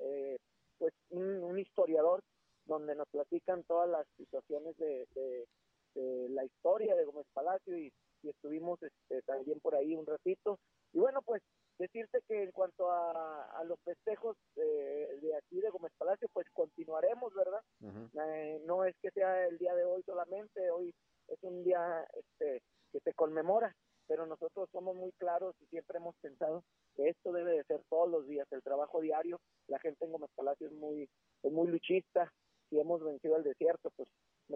eh, 0.00 0.36
pues 0.78 0.92
un, 1.10 1.42
un, 1.42 1.58
historiador 1.58 2.20
donde 2.66 2.94
nos 2.94 3.08
platican 3.08 3.62
todas 3.64 3.88
las 3.88 4.06
situaciones 4.16 4.76
de, 4.76 5.06
de, 5.14 5.46
de 5.94 6.28
la 6.30 6.44
historia 6.44 6.94
de 6.94 7.04
Gómez 7.04 7.26
Palacio 7.32 7.78
y, 7.78 7.92
y 8.24 8.30
estuvimos 8.30 8.82
este, 8.82 9.22
también 9.22 9.60
por 9.60 9.74
ahí 9.74 9.94
un 9.94 10.06
ratito. 10.06 10.58
Y 10.92 10.98
bueno, 10.98 11.20
pues 11.22 11.42
decirte 11.78 12.20
que 12.26 12.44
en 12.44 12.52
cuanto 12.52 12.90
a, 12.90 13.50
a 13.58 13.64
los 13.64 13.78
festejos 13.80 14.36
eh, 14.56 15.18
de 15.20 15.36
aquí 15.36 15.60
de 15.60 15.70
Gómez 15.70 15.92
Palacio, 15.98 16.28
pues 16.32 16.46
continuaremos, 16.52 17.34
¿verdad? 17.34 17.62
Uh 17.80 17.86
-huh. 17.86 18.10
eh, 18.28 18.62
no 18.64 18.84
es 18.84 18.94
que 19.02 19.10
sea 19.10 19.46
el 19.46 19.58
día 19.58 19.74
de 19.74 19.84
hoy 19.84 20.02
solamente, 20.04 20.70
hoy 20.70 20.92
es 21.28 21.38
un 21.42 21.62
día 21.64 22.06
este, 22.14 22.62
que 22.92 23.00
se 23.00 23.12
conmemora, 23.14 23.74
pero 24.06 24.26
nosotros 24.26 24.68
somos 24.70 24.94
muy 24.94 25.12
claros 25.12 25.54
y 25.60 25.66
siempre 25.66 25.98
hemos 25.98 26.14
pensado 26.16 26.62
que 26.94 27.08
esto 27.08 27.32
debe 27.32 27.52
de 27.56 27.64
ser 27.64 27.82
todos 27.88 28.08
los 28.08 28.26
días, 28.26 28.46
el 28.52 28.62
trabajo 28.62 29.00
diario, 29.00 29.40
la 29.68 29.78
gente 29.80 30.04
en 30.04 30.12
Gómez 30.12 30.30
Palacio 30.36 30.68
es 30.68 30.72
muy, 30.74 31.08
es 31.42 31.52
muy 31.52 31.68
luchista, 31.68 32.30
si 32.70 32.78
hemos 32.78 33.02
vencido 33.02 33.36
el 33.36 33.42
desierto, 33.42 33.90
pues 33.96 34.08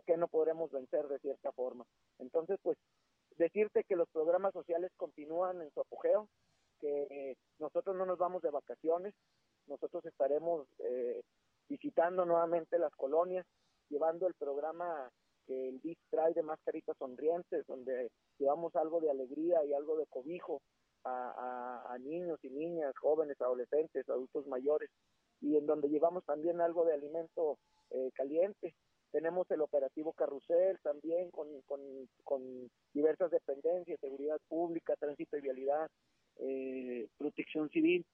que 0.06 0.16
no 0.16 0.28
podremos 0.28 0.70
vencer 0.70 1.06
de 1.08 1.18
cierta 1.18 1.52
forma. 1.52 1.84
Entonces, 2.18 2.58
pues 2.62 2.76
decirte 3.38 3.84
que 3.84 3.96
los 3.96 4.08
programas 4.10 4.52
sociales 4.52 4.90
continúan 4.96 5.62
en 5.62 5.70
su 5.72 5.80
apogeo, 5.80 6.28
que 6.80 7.36
nosotros 7.58 7.96
no 7.96 8.06
nos 8.06 8.18
vamos 8.18 8.42
de 8.42 8.50
vacaciones, 8.50 9.14
nosotros 9.66 10.04
estaremos 10.04 10.66
eh, 10.78 11.22
visitando 11.68 12.24
nuevamente 12.24 12.78
las 12.78 12.94
colonias, 12.94 13.46
llevando 13.88 14.26
el 14.26 14.34
programa 14.34 15.10
que 15.46 15.68
el 15.68 15.80
DIF 15.80 15.98
trae 16.10 16.34
de 16.34 16.42
mascaritas 16.42 16.96
sonrientes, 16.98 17.66
donde 17.66 18.10
llevamos 18.38 18.74
algo 18.76 19.00
de 19.00 19.10
alegría 19.10 19.64
y 19.64 19.72
algo 19.72 19.96
de 19.96 20.06
cobijo 20.06 20.60
a, 21.04 21.30
a, 21.86 21.94
a 21.94 21.98
niños 21.98 22.38
y 22.42 22.50
niñas, 22.50 22.94
jóvenes, 23.00 23.40
adolescentes, 23.40 24.08
adultos 24.08 24.46
mayores, 24.46 24.90
y 25.40 25.56
en 25.56 25.66
donde 25.66 25.88
llevamos 25.88 26.24
también 26.24 26.60
algo 26.60 26.84
de 26.84 26.94
alimento 26.94 27.58
eh, 27.90 28.10
caliente. 28.14 28.74
Tenemos 29.10 29.50
el 29.50 29.62
operativo 29.62 30.12
Carrusel 30.12 30.78
también 30.82 31.30
con, 31.30 31.46
con, 31.62 31.80
con 32.24 32.70
diversas 32.92 33.30
dependencias, 33.30 34.00
seguridad 34.00 34.38
pública, 34.48 34.96
tránsito 34.96 35.36
y 35.36 35.40
vialidad, 35.40 35.88
eh, 36.36 37.08
protección 37.16 37.70
civil, 37.70 38.04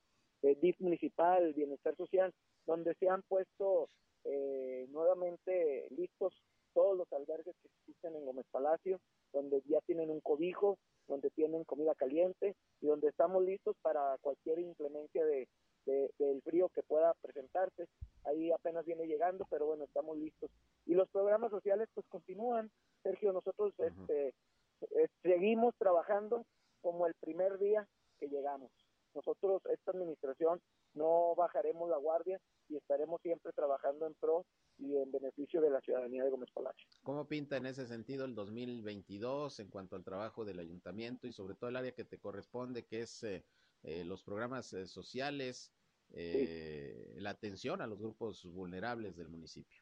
eh, 0.42 0.56
DIF 0.60 0.80
municipal, 0.80 1.52
bienestar 1.54 1.96
social, 1.96 2.32
donde 2.66 2.94
se 2.94 3.08
han 3.08 3.22
puesto 3.22 3.88
eh, 4.24 4.86
nuevamente 4.90 5.86
listos 5.90 6.32
todos 6.74 6.96
los 6.96 7.12
albergues 7.12 7.54
que 7.62 7.68
existen 7.68 8.16
en 8.16 8.24
Gómez 8.24 8.46
Palacio, 8.50 9.00
donde 9.32 9.62
ya 9.66 9.80
tienen 9.82 10.10
un 10.10 10.20
cobijo, 10.20 10.78
donde 11.08 11.30
tienen 11.30 11.64
comida 11.64 11.94
caliente 11.94 12.54
y 12.80 12.86
donde 12.86 13.08
estamos 13.08 13.44
listos 13.44 13.76
para 13.82 14.16
cualquier 14.20 14.58
inclemencia 14.58 15.24
de, 15.24 15.48
de, 15.86 16.10
del 16.18 16.42
frío 16.42 16.68
que 16.68 16.82
pueda 16.82 17.14
presentarse. 17.14 17.88
Ahí 18.24 18.50
apenas 18.52 18.84
viene 18.84 19.06
llegando, 19.06 19.46
pero 19.50 19.66
bueno, 19.66 19.84
estamos 19.84 20.16
listos. 20.16 20.50
Y 20.86 20.94
los 20.94 21.08
programas 21.10 21.50
sociales 21.50 21.88
pues 21.94 22.06
continúan. 22.08 22.70
Sergio, 23.02 23.32
nosotros 23.32 23.72
uh 23.78 23.82
-huh. 23.82 24.00
este, 24.00 24.34
eh, 24.80 25.08
seguimos 25.22 25.74
trabajando 25.76 26.44
como 26.80 27.06
el 27.06 27.14
primer 27.14 27.58
día 27.58 27.86
que 28.18 28.28
llegamos. 28.28 28.70
Nosotros, 29.14 29.62
esta 29.66 29.92
administración, 29.92 30.60
no 30.94 31.34
bajaremos 31.36 31.88
la 31.88 31.96
guardia 31.98 32.40
y 32.68 32.76
estaremos 32.76 33.20
siempre 33.22 33.52
trabajando 33.52 34.06
en 34.06 34.14
pro 34.14 34.44
y 34.78 34.96
en 34.96 35.10
beneficio 35.12 35.60
de 35.60 35.70
la 35.70 35.80
ciudadanía 35.80 36.24
de 36.24 36.30
Gómez 36.30 36.50
Palacio. 36.52 36.86
¿Cómo 37.02 37.26
pinta 37.26 37.56
en 37.56 37.66
ese 37.66 37.86
sentido 37.86 38.24
el 38.24 38.34
2022 38.34 39.60
en 39.60 39.68
cuanto 39.68 39.94
al 39.96 40.04
trabajo 40.04 40.44
del 40.44 40.58
ayuntamiento 40.58 41.26
y 41.26 41.32
sobre 41.32 41.54
todo 41.54 41.70
el 41.70 41.76
área 41.76 41.92
que 41.92 42.04
te 42.04 42.18
corresponde, 42.18 42.86
que 42.86 43.02
es 43.02 43.22
eh, 43.22 43.44
eh, 43.84 44.04
los 44.04 44.22
programas 44.22 44.72
eh, 44.72 44.86
sociales, 44.86 45.72
sí. 46.12 47.14
la 47.16 47.30
atención 47.30 47.80
a 47.80 47.86
los 47.86 47.98
grupos 48.00 48.44
vulnerables 48.44 49.16
del 49.16 49.28
municipio? 49.28 49.80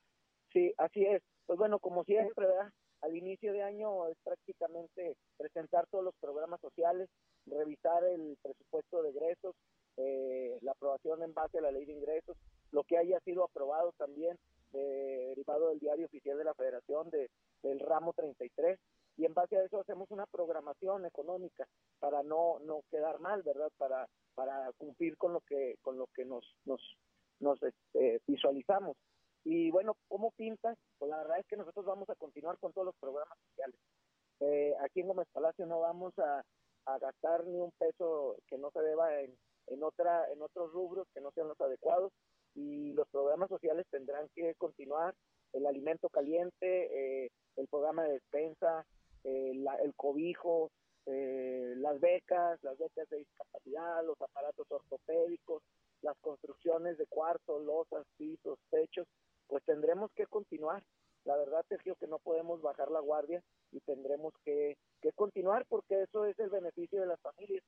Sí, 0.52 0.73
así 0.78 1.04
es. 1.04 1.23
Pues 1.47 1.59
bueno, 1.59 1.78
como 1.78 2.04
siempre, 2.04 2.47
¿verdad? 2.47 2.73
al 3.02 3.16
inicio 3.16 3.52
de 3.52 3.62
año 3.62 4.09
es 4.09 4.16
prácticamente 4.25 5.16
presentar 5.37 5.87
todos 5.90 6.04
los 6.04 6.14
programas 6.21 6.61
sociales, 6.61 7.09
revisar 7.47 8.04
el 8.04 8.38
presupuesto 8.40 9.02
de 9.02 9.11
egresos, 9.11 9.54
eh, 9.97 10.56
la 10.62 10.73
aprobación 10.73 11.23
en 11.23 11.35
base 11.35 11.59
a 11.59 11.62
la 11.62 11.73
ley 11.73 11.85
de 11.85 11.92
ingresos, 11.92 12.37
lo 12.71 12.85
que 12.85 12.97
haya 12.97 13.18
sido 13.21 13.44
aprobado 13.44 13.92
también, 13.99 14.38
eh, 14.73 15.26
derivado 15.30 15.68
del 15.68 15.80
diario 15.80 16.06
oficial 16.06 16.38
de 16.38 16.44
la 16.44 16.54
federación 16.54 17.11
de, 17.11 17.28
del 17.62 17.80
ramo 17.80 18.12
33, 18.14 18.78
y 19.16 19.25
en 19.26 19.35
base 19.35 19.57
a 19.57 19.64
eso 19.64 19.81
hacemos 19.81 20.11
una 20.11 20.26
programación 20.26 21.04
económica 21.07 21.66
para 21.99 22.23
no, 22.23 22.59
no 22.61 22.83
quedar 22.90 23.21
mal, 23.21 23.42
¿verdad? 23.42 23.71
Para, 23.76 24.09
para 24.35 24.73
cumplir 24.78 25.16
con 25.16 25.33
lo 25.33 25.40
que, 25.40 25.76
con 25.83 25.99
lo 25.99 26.07
que 26.14 26.25
nos, 26.25 26.45
nos, 26.64 26.81
nos 27.40 27.62
este, 27.62 28.21
visualizamos. 28.26 28.97
Y 29.45 29.71
bueno, 29.71 29.97
¿cómo 30.09 30.31
pinta? 30.33 30.75
Pues 30.99 31.11
la 31.11 31.19
verdad 31.19 31.40
es 31.40 31.47
que 31.47 31.57
nosotros 31.57 31.85
vamos 31.85 32.09
a 32.11 32.14
continuar 32.14 32.59
con 32.59 32.73
todos 32.73 32.87
los 32.87 32.97
programas 32.97 33.38
sociales. 33.49 33.78
Eh, 34.40 34.75
aquí 34.81 35.00
en 35.00 35.09
Gómez 35.09 35.28
Palacio 35.33 35.66
no 35.66 35.81
vamos 35.81 36.14
a, 36.19 36.45
gastar 37.00 37.47
ni 37.47 37.61
un 37.61 37.71
peso 37.78 38.37
que 38.49 38.59
no 38.59 38.73
se 38.73 38.81
deba 38.81 39.21
en, 39.21 39.33
en, 39.69 39.85
otra, 39.85 40.28
en 40.33 40.42
otros 40.42 40.73
rubros 40.73 41.07
que 41.14 41.21
no 41.21 41.31
sean 41.31 41.47
los 41.47 41.61
adecuados 41.61 42.12
y 42.57 42.92
los 42.92 43.09
programas 43.09 43.49
sociales 43.49 43.87
tendrán 43.88 44.28
que 44.35 44.54
continuar. 44.57 45.14
El 45.52 45.66
alimento 45.66 46.09
caliente, 46.09 47.25
eh, 47.25 47.31
el 47.57 47.69
programa 47.69 48.02
de 48.02 48.14
despensa, 48.14 48.85
eh, 49.25 49.52
la, 49.57 49.76
el 49.76 49.95
cobijo, 49.95 50.71
eh, 51.07 51.75
las 51.79 51.99
becas, 52.00 52.62
las 52.62 52.79
becas 52.79 53.09
de 53.09 53.19
discapacidad, 53.19 54.05
los 54.05 54.21
aparatos 54.21 54.67
ortopédicos, 54.71 55.62
las 56.02 56.17
construcciones 56.21 56.99
de 56.99 57.07
cuartos, 57.07 57.62
losas, 57.64 58.05
pisos, 58.17 58.59
techos, 58.71 59.07
pues 59.47 59.64
tendremos 59.64 60.11
que 60.12 60.26
continuar. 60.26 60.83
La 61.25 61.37
verdad, 61.37 61.64
Sergio, 61.69 61.95
que 61.97 62.09
no 62.09 62.19
podemos 62.19 62.61
bajar 62.62 62.91
la 62.91 63.00
guardia 63.00 63.43
y 63.71 63.81
tendremos 63.81 64.35
que, 64.45 64.76
que 65.00 65.12
continuar 65.12 65.64
porque 65.69 66.02
eso 66.02 66.25
es 66.26 66.38
el 66.38 66.50
beneficio 66.50 67.00
de 67.00 67.07
las 67.07 67.21
familias. 67.21 67.62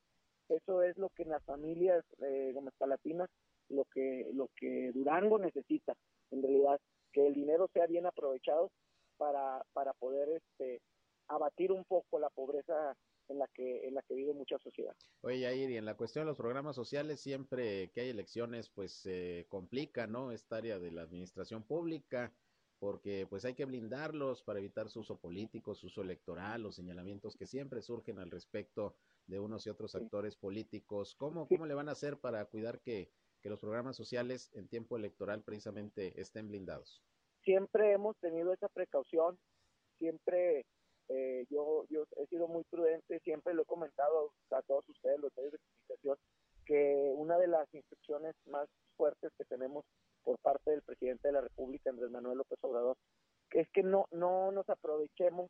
Eso 0.49 0.83
es 0.83 0.97
lo 0.97 1.09
que 1.09 1.23
en 1.23 1.29
las 1.29 1.43
familias 1.43 2.03
eh, 2.21 2.51
Gómez 2.53 2.73
Palatinas, 2.77 3.29
lo 3.69 3.85
que, 3.85 4.29
lo 4.33 4.49
que 4.55 4.91
Durango 4.93 5.39
necesita, 5.39 5.95
en 6.31 6.43
realidad, 6.43 6.79
que 7.11 7.25
el 7.25 7.33
dinero 7.33 7.67
sea 7.73 7.87
bien 7.87 8.05
aprovechado 8.05 8.69
para, 9.17 9.63
para 9.73 9.93
poder 9.93 10.29
este, 10.29 10.81
abatir 11.27 11.71
un 11.71 11.83
poco 11.85 12.19
la 12.19 12.29
pobreza 12.29 12.95
en 13.27 13.39
la 13.39 13.47
que 13.47 13.87
en 13.87 13.95
la 13.95 14.01
que 14.03 14.13
vive 14.13 14.33
mucha 14.33 14.57
sociedad. 14.59 14.95
Oye, 15.21 15.39
Yair, 15.39 15.71
y 15.71 15.77
en 15.77 15.85
la 15.85 15.97
cuestión 15.97 16.23
de 16.25 16.29
los 16.29 16.37
programas 16.37 16.75
sociales, 16.75 17.19
siempre 17.19 17.91
que 17.91 18.01
hay 18.01 18.09
elecciones, 18.09 18.69
pues 18.69 18.93
se 19.01 19.39
eh, 19.39 19.45
complica, 19.47 20.07
¿no? 20.07 20.31
Esta 20.31 20.57
área 20.57 20.79
de 20.79 20.91
la 20.91 21.01
administración 21.01 21.63
pública, 21.63 22.33
porque 22.79 23.25
pues 23.29 23.45
hay 23.45 23.55
que 23.55 23.65
blindarlos 23.65 24.43
para 24.43 24.59
evitar 24.59 24.89
su 24.89 24.99
uso 24.99 25.17
político, 25.17 25.73
su 25.73 25.87
uso 25.87 26.01
electoral, 26.01 26.61
los 26.61 26.75
señalamientos 26.75 27.35
que 27.35 27.47
siempre 27.47 27.81
surgen 27.81 28.19
al 28.19 28.29
respecto 28.29 28.95
de 29.27 29.39
unos 29.39 29.65
y 29.65 29.69
otros 29.69 29.93
sí. 29.93 29.97
actores 29.97 30.35
políticos. 30.35 31.15
¿Cómo, 31.15 31.47
¿Cómo 31.47 31.65
le 31.65 31.73
van 31.73 31.89
a 31.89 31.93
hacer 31.93 32.17
para 32.17 32.45
cuidar 32.45 32.79
que, 32.81 33.09
que 33.41 33.49
los 33.49 33.59
programas 33.59 33.95
sociales 33.95 34.51
en 34.53 34.67
tiempo 34.67 34.97
electoral 34.97 35.41
precisamente 35.43 36.19
estén 36.21 36.47
blindados? 36.47 37.01
Siempre 37.43 37.91
hemos 37.93 38.17
tenido 38.17 38.53
esa 38.53 38.67
precaución, 38.69 39.37
siempre 39.97 40.65
eh, 41.09 41.45
yo, 41.49 41.85
yo 41.89 42.05
he 42.17 42.25
sido 42.27 42.47
muy 42.47 42.63
prudente, 42.63 43.19
siempre 43.19 43.53
lo 43.53 43.63
he 43.63 43.65
comentado 43.65 44.31
a 44.51 44.61
todos 44.63 44.87
ustedes, 44.89 45.19
los 45.19 45.35
medios 45.35 45.53
de 45.53 45.59
comunicación, 45.59 46.17
que 46.65 47.13
una 47.15 47.37
de 47.37 47.47
las 47.47 47.71
instrucciones 47.73 48.35
más 48.47 48.67
fuertes 48.97 49.31
que 49.37 49.45
tenemos 49.45 49.85
por 50.23 50.39
parte 50.39 50.71
del 50.71 50.81
presidente 50.81 51.27
de 51.27 51.33
la 51.33 51.41
República, 51.41 51.89
Andrés 51.89 52.09
Manuel 52.09 52.39
López 52.39 52.57
Obrador, 52.61 52.97
es 53.51 53.69
que 53.69 53.83
no, 53.83 54.07
no 54.11 54.51
nos 54.51 54.67
aprovechemos 54.69 55.49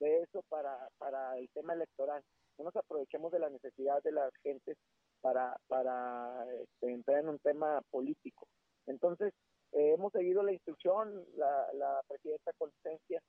de 0.00 0.22
eso 0.22 0.42
para, 0.48 0.88
para 0.98 1.38
el 1.38 1.48
tema 1.50 1.74
electoral, 1.74 2.22
no 2.58 2.64
nos 2.64 2.76
aprovechemos 2.76 3.30
de 3.32 3.38
la 3.38 3.48
necesidad 3.48 4.02
de 4.02 4.12
las 4.12 4.32
gentes 4.42 4.76
para, 5.20 5.56
para 5.68 6.46
este, 6.60 6.92
entrar 6.92 7.20
en 7.20 7.28
un 7.28 7.38
tema 7.38 7.80
político. 7.90 8.46
Entonces, 8.86 9.32
eh, 9.72 9.92
hemos 9.94 10.12
seguido 10.12 10.42
la 10.42 10.52
instrucción, 10.52 11.24
la, 11.36 11.72
la 11.74 12.02
presidenta 12.08 12.52
con 12.58 12.70
licencia 12.70 13.22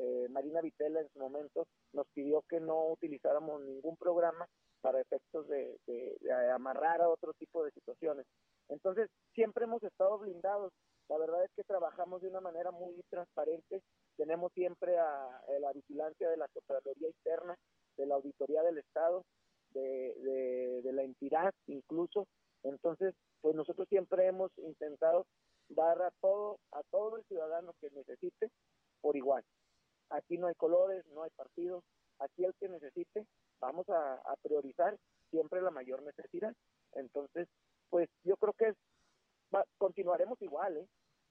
eh, 0.00 0.28
Marina 0.30 0.60
Vitela 0.60 1.00
en 1.00 1.08
su 1.12 1.18
momento 1.18 1.66
nos 1.92 2.06
pidió 2.14 2.42
que 2.48 2.58
no 2.60 2.88
utilizáramos 2.88 3.60
ningún 3.62 3.96
programa 3.96 4.46
para 4.80 5.00
efectos 5.00 5.46
de, 5.48 5.78
de, 5.86 6.32
amarrar 6.54 7.02
a 7.02 7.08
otro 7.08 7.34
tipo 7.34 7.62
de 7.64 7.70
situaciones. 7.72 8.26
Entonces, 8.68 9.10
siempre 9.34 9.64
hemos 9.64 9.82
estado 9.82 10.18
blindados. 10.18 10.72
La 11.08 11.18
verdad 11.18 11.44
es 11.44 11.50
que 11.54 11.64
trabajamos 11.64 12.22
de 12.22 12.28
una 12.28 12.40
manera 12.40 12.70
muy 12.70 12.94
transparente. 13.10 13.82
Tenemos 14.16 14.52
siempre 14.52 14.98
a 14.98 15.42
la 15.60 15.72
vigilancia 15.72 16.30
de 16.30 16.36
la 16.36 16.48
Contraloría 16.48 17.08
Interna, 17.08 17.56
de 17.96 18.06
la 18.06 18.14
Auditoría 18.14 18.62
del 18.62 18.78
Estado, 18.78 19.24
de, 19.72 20.14
de, 20.14 20.82
de 20.82 20.92
la 20.92 21.02
entidad 21.02 21.52
incluso. 21.66 22.26
Entonces, 22.62 23.14
pues 23.40 23.54
nosotros 23.54 23.88
siempre 23.88 24.26
hemos 24.26 24.50
intentado 24.58 25.26
dar 25.68 26.00
a 26.02 26.10
todo, 26.20 26.58
a 26.72 26.82
todo 26.90 27.16
el 27.16 27.24
ciudadano 27.24 27.74
que 27.80 27.90
necesite 27.90 28.50
por 29.00 29.16
igual. 29.16 29.44
Aquí 30.10 30.38
no 30.38 30.48
hay 30.48 30.54
colores, 30.54 31.04
no 31.14 31.22
hay 31.22 31.30
partidos, 31.30 31.84
aquí 32.18 32.44
el 32.44 32.54
que 32.54 32.68
necesite, 32.68 33.26
vamos 33.60 33.88
a, 33.88 34.20
priorizar 34.42 34.96
siempre 35.30 35.62
la 35.62 35.70
mayor 35.70 36.02
necesidad. 36.02 36.54
Entonces, 36.92 37.48
pues 37.88 38.08
yo 38.24 38.36
creo 38.36 38.52
que 38.54 38.74
continuaremos 39.78 40.40
igual, 40.42 40.76
¿eh? 40.76 40.88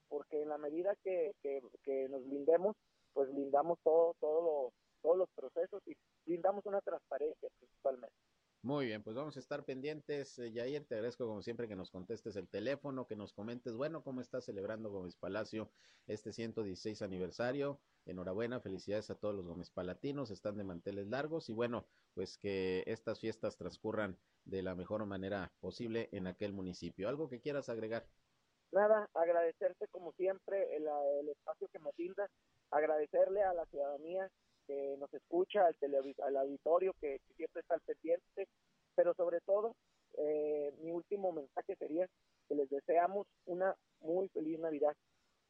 porque 0.08 0.42
en 0.42 0.50
la 0.50 0.58
medida 0.58 0.96
que, 1.04 1.34
que, 1.42 2.10
nos 2.10 2.24
blindemos, 2.26 2.76
pues 3.14 3.30
blindamos 3.32 3.80
todo, 3.84 4.16
todo 4.20 4.72
todos 5.02 5.18
los 5.18 5.30
procesos 5.30 5.82
y 5.88 5.96
blindamos 6.26 6.66
una 6.66 6.82
transparencia 6.82 7.50
principalmente. 7.58 8.16
Muy 8.62 8.88
bien, 8.88 9.02
pues 9.02 9.16
vamos 9.16 9.38
a 9.38 9.40
estar 9.40 9.64
pendientes. 9.64 10.38
Eh, 10.38 10.52
Yair, 10.52 10.86
te 10.86 10.96
agradezco 10.96 11.26
como 11.26 11.42
siempre 11.42 11.70
que 11.70 11.78
nos 11.78 11.92
contestes 11.92 12.36
el 12.36 12.50
teléfono, 12.50 13.08
que 13.08 13.16
nos 13.16 13.32
comentes, 13.32 13.74
bueno, 13.78 14.04
cómo 14.04 14.20
está 14.20 14.42
celebrando 14.42 14.92
Gómez 14.92 15.16
Palacio 15.16 15.72
este 16.08 16.34
116 16.34 17.02
aniversario. 17.02 17.80
Enhorabuena, 18.06 18.60
felicidades 18.60 19.10
a 19.12 19.16
todos 19.16 19.34
los 19.34 19.48
Gómez 19.48 19.72
Palatinos, 19.72 20.30
están 20.30 20.58
de 20.58 20.66
manteles 20.66 21.08
largos 21.08 21.48
y 21.48 21.54
bueno, 21.54 21.86
pues 22.14 22.38
que 22.38 22.84
estas 22.86 23.22
fiestas 23.22 23.56
transcurran 23.56 24.18
de 24.44 24.62
la 24.62 24.76
mejor 24.76 25.06
manera 25.06 25.54
posible 25.62 26.10
en 26.12 26.28
aquel 26.28 26.52
municipio. 26.52 27.08
¿Algo 27.08 27.30
que 27.30 27.40
quieras 27.40 27.70
agregar? 27.70 28.08
Nada, 28.74 29.10
agradecerte 29.14 29.88
como 29.88 30.12
siempre 30.14 30.76
el, 30.76 30.86
el 31.22 31.30
espacio 31.30 31.70
que 31.70 31.80
me 31.80 31.92
brinda, 31.96 32.30
agradecerle 32.72 33.42
a 33.42 33.54
la 33.54 33.66
ciudadanía 33.68 34.30
que 34.70 34.98
nos 35.00 35.12
escucha, 35.16 35.66
al, 35.66 35.76
al 36.24 36.38
auditorio 36.38 36.94
que, 37.02 37.20
siempre 37.36 37.62
está 37.62 37.74
al 37.74 37.82
pendiente, 37.82 38.48
pero 38.96 39.16
sobre 39.16 39.40
todo, 39.42 39.76
eh, 40.16 40.72
mi 40.82 40.92
último 40.92 41.32
mensaje 41.32 41.76
sería 41.76 42.08
que 42.48 42.54
les 42.54 42.70
deseamos 42.70 43.26
una 43.46 43.76
muy 44.02 44.30
feliz 44.30 44.60
Navidad, 44.60 44.94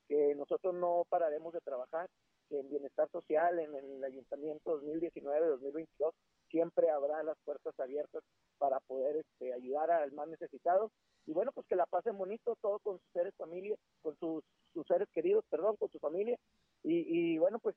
que 0.07 0.33
nosotros 0.35 0.73
no 0.73 1.03
pararemos 1.09 1.51
de 1.51 1.59
trabajar, 1.59 2.09
en 2.49 2.69
bienestar 2.69 3.09
social, 3.11 3.59
en, 3.59 3.75
el 3.75 4.03
ayuntamiento 4.03 4.81
2019-2022, 4.81 6.13
siempre 6.49 6.89
habrá 6.89 7.21
las 7.21 7.37
puertas 7.43 7.77
abiertas 7.77 8.23
para 8.57 8.79
poder 8.79 9.17
este, 9.17 9.53
ayudar 9.53 9.91
al 9.91 10.13
más 10.13 10.29
necesitado. 10.29 10.91
Y 11.27 11.33
bueno, 11.33 11.51
pues 11.53 11.67
que 11.67 11.75
la 11.75 11.85
pasen 11.85 12.17
bonito, 12.17 12.55
todo 12.61 12.79
con 12.79 12.97
sus 12.97 13.11
seres 13.11 13.35
familia, 13.37 13.75
con 14.01 14.17
sus, 14.17 14.43
sus 14.73 14.87
seres 14.87 15.07
queridos, 15.13 15.43
perdón, 15.49 15.75
con 15.75 15.89
su 15.89 15.99
familia. 15.99 16.37
Y, 16.83 17.33
y 17.33 17.37
bueno, 17.37 17.59
pues 17.59 17.75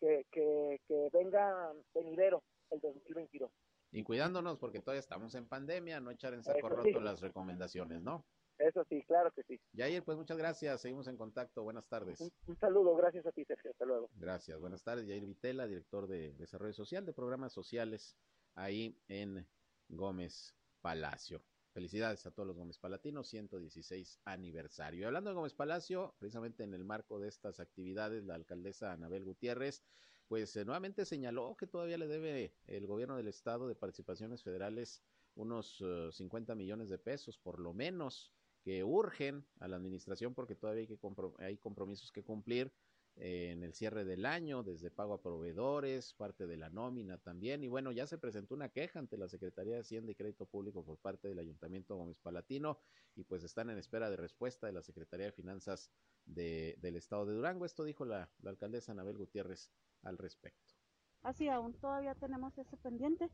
que, 0.00 0.26
que, 0.32 0.80
que 0.88 1.08
venga 1.12 1.72
venidero 1.94 2.42
el 2.70 2.80
2022. 2.80 3.50
Y 3.92 4.02
cuidándonos 4.02 4.58
porque 4.58 4.80
todavía 4.80 5.00
estamos 5.00 5.34
en 5.34 5.46
pandemia, 5.46 6.00
no 6.00 6.10
echar 6.10 6.34
en 6.34 6.44
saco 6.44 6.68
roto 6.68 7.00
las 7.00 7.20
recomendaciones, 7.20 8.02
¿no? 8.02 8.24
Eso 8.58 8.84
sí, 8.88 9.02
claro 9.04 9.32
que 9.32 9.42
sí. 9.44 9.58
Yair, 9.72 10.04
pues 10.04 10.18
muchas 10.18 10.36
gracias, 10.36 10.82
seguimos 10.82 11.08
en 11.08 11.16
contacto, 11.16 11.62
buenas 11.62 11.88
tardes. 11.88 12.20
Un, 12.46 12.56
saludo, 12.58 12.94
gracias 12.94 13.26
a 13.26 13.32
ti, 13.32 13.44
Sergio, 13.44 13.70
hasta 13.70 13.86
luego. 13.86 14.10
Gracias, 14.16 14.60
buenas 14.60 14.84
tardes, 14.84 15.06
Yair 15.06 15.24
Vitela, 15.24 15.66
director 15.66 16.06
de 16.06 16.34
Desarrollo 16.34 16.74
Social 16.74 17.06
de 17.06 17.14
Programas 17.14 17.52
Sociales 17.52 18.16
ahí 18.54 18.96
en 19.08 19.46
Gómez 19.88 20.54
Palacio. 20.82 21.42
Felicidades 21.72 22.26
a 22.26 22.32
todos 22.32 22.46
los 22.46 22.56
Gómez 22.56 22.78
Palatinos, 22.78 23.28
116 23.28 24.20
aniversario. 24.24 25.00
Y 25.00 25.04
hablando 25.04 25.30
de 25.30 25.36
Gómez 25.36 25.54
Palacio, 25.54 26.14
precisamente 26.18 26.64
en 26.64 26.74
el 26.74 26.84
marco 26.84 27.20
de 27.20 27.28
estas 27.28 27.60
actividades, 27.60 28.24
la 28.24 28.34
alcaldesa 28.34 28.92
Anabel 28.92 29.24
Gutiérrez, 29.24 29.82
pues 30.26 30.54
eh, 30.56 30.64
nuevamente 30.64 31.04
señaló 31.04 31.56
que 31.56 31.66
todavía 31.66 31.98
le 31.98 32.08
debe 32.08 32.54
el 32.66 32.86
gobierno 32.86 33.16
del 33.16 33.28
estado 33.28 33.68
de 33.68 33.74
participaciones 33.74 34.42
federales 34.42 35.02
unos 35.36 35.82
50 36.12 36.52
eh, 36.52 36.56
millones 36.56 36.88
de 36.88 36.98
pesos, 36.98 37.38
por 37.38 37.60
lo 37.60 37.72
menos, 37.72 38.32
que 38.62 38.84
urgen 38.84 39.46
a 39.58 39.68
la 39.68 39.76
administración 39.76 40.34
porque 40.34 40.54
todavía 40.54 40.82
hay, 40.82 40.86
que 40.86 40.98
hay 41.38 41.56
compromisos 41.56 42.12
que 42.12 42.22
cumplir 42.22 42.72
en 43.16 43.62
el 43.62 43.74
cierre 43.74 44.04
del 44.04 44.24
año, 44.24 44.62
desde 44.62 44.90
pago 44.90 45.14
a 45.14 45.22
proveedores, 45.22 46.14
parte 46.14 46.46
de 46.46 46.56
la 46.56 46.70
nómina 46.70 47.18
también. 47.18 47.62
Y 47.62 47.68
bueno, 47.68 47.92
ya 47.92 48.06
se 48.06 48.18
presentó 48.18 48.54
una 48.54 48.70
queja 48.70 48.98
ante 48.98 49.16
la 49.18 49.28
Secretaría 49.28 49.74
de 49.74 49.80
Hacienda 49.80 50.12
y 50.12 50.14
Crédito 50.14 50.46
Público 50.46 50.84
por 50.84 50.98
parte 50.98 51.28
del 51.28 51.38
Ayuntamiento 51.38 51.96
Gómez 51.96 52.18
Palatino 52.18 52.78
y 53.14 53.24
pues 53.24 53.44
están 53.44 53.70
en 53.70 53.78
espera 53.78 54.08
de 54.10 54.16
respuesta 54.16 54.66
de 54.66 54.72
la 54.72 54.82
Secretaría 54.82 55.26
de 55.26 55.32
Finanzas 55.32 55.90
de, 56.24 56.76
del 56.80 56.96
Estado 56.96 57.26
de 57.26 57.34
Durango. 57.34 57.64
Esto 57.66 57.84
dijo 57.84 58.04
la, 58.04 58.30
la 58.40 58.50
alcaldesa 58.50 58.92
Anabel 58.92 59.18
Gutiérrez 59.18 59.70
al 60.02 60.16
respecto. 60.16 60.74
Así, 61.22 61.48
aún 61.48 61.74
todavía 61.74 62.14
tenemos 62.14 62.56
ese 62.56 62.76
pendiente, 62.78 63.28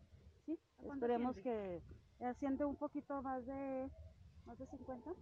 ¿sí? 0.44 0.58
Esperemos 0.82 1.36
que 1.36 1.80
asciende 2.20 2.64
un 2.64 2.76
poquito 2.76 3.22
más 3.22 3.46
de, 3.46 3.88
más 4.44 4.58
de 4.58 4.66
50, 4.66 5.12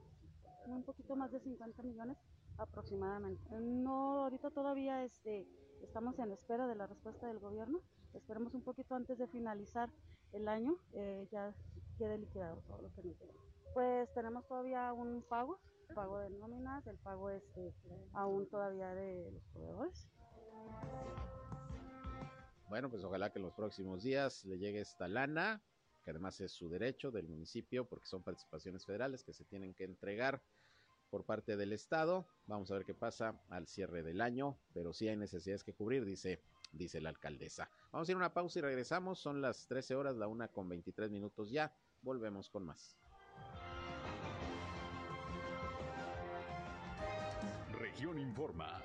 un 0.67 0.83
poquito 0.85 1.15
más 1.15 1.31
de 1.31 1.41
50 1.41 1.83
millones 1.83 2.17
aproximadamente. 2.59 3.43
No, 3.61 4.23
ahorita 4.23 4.51
todavía 4.51 5.05
este, 5.05 5.47
estamos 5.83 6.19
en 6.19 6.33
espera 6.33 6.67
de 6.67 6.75
la 6.75 6.87
respuesta 6.87 7.27
del 7.27 7.39
gobierno. 7.39 7.81
Esperemos 8.13 8.55
un 8.55 8.63
poquito 8.63 8.95
antes 8.95 9.19
de 9.19 9.27
finalizar 9.27 9.91
el 10.33 10.49
año, 10.49 10.77
eh, 10.93 11.27
ya 11.31 11.55
quede 11.99 12.19
liquidado 12.19 12.63
todo 12.67 12.83
lo 12.83 12.93
que 12.93 13.03
nos 13.03 13.19
debe. 13.19 13.35
Pues 13.73 14.13
tenemos 14.15 14.47
todavía 14.47 14.93
un 14.93 15.23
pago, 15.23 15.59
pago 15.95 16.19
de 16.19 16.31
nóminas, 16.31 16.87
el 16.87 16.99
pago 16.99 17.31
este, 17.31 17.73
aún 18.13 18.49
todavía 18.49 18.95
de 18.95 19.31
los 19.33 19.43
proveedores. 19.53 20.09
Bueno, 22.69 22.91
pues 22.91 23.05
ojalá 23.05 23.31
que 23.31 23.39
en 23.39 23.45
los 23.45 23.55
próximos 23.55 24.03
días 24.03 24.45
le 24.45 24.59
llegue 24.59 24.81
esta 24.81 25.07
lana, 25.07 25.63
que 26.03 26.11
además 26.11 26.41
es 26.41 26.53
su 26.53 26.69
derecho 26.69 27.11
del 27.11 27.29
municipio, 27.29 27.85
porque 27.87 28.07
son 28.07 28.23
participaciones 28.23 28.85
federales 28.85 29.23
que 29.23 29.33
se 29.33 29.45
tienen 29.45 29.75
que 29.75 29.85
entregar 29.85 30.43
por 31.15 31.25
parte 31.25 31.57
del 31.57 31.73
Estado. 31.73 32.27
Vamos 32.49 32.73
a 32.73 32.75
ver 32.75 32.85
qué 32.85 32.93
pasa 32.93 33.41
al 33.49 33.69
cierre 33.69 34.03
del 34.03 34.21
año, 34.21 34.59
pero 34.73 34.93
sí 34.93 35.07
hay 35.07 35.17
necesidades 35.17 35.63
que 35.63 35.73
cubrir, 35.73 36.05
dice, 36.05 36.43
dice 36.73 37.01
la 37.01 37.11
alcaldesa. 37.11 37.71
Vamos 37.93 38.09
a 38.09 38.11
ir 38.11 38.17
a 38.17 38.19
una 38.19 38.35
pausa 38.35 38.59
y 38.59 38.63
regresamos. 38.63 39.21
Son 39.21 39.41
las 39.41 39.69
13 39.69 39.95
horas, 39.95 40.17
la 40.17 40.27
una 40.27 40.49
con 40.49 40.69
23 40.69 41.13
minutos 41.13 41.53
ya. 41.53 41.73
Volvemos 42.03 42.51
con 42.51 42.65
más. 42.65 42.97
Región 47.79 48.19
Informa. 48.19 48.83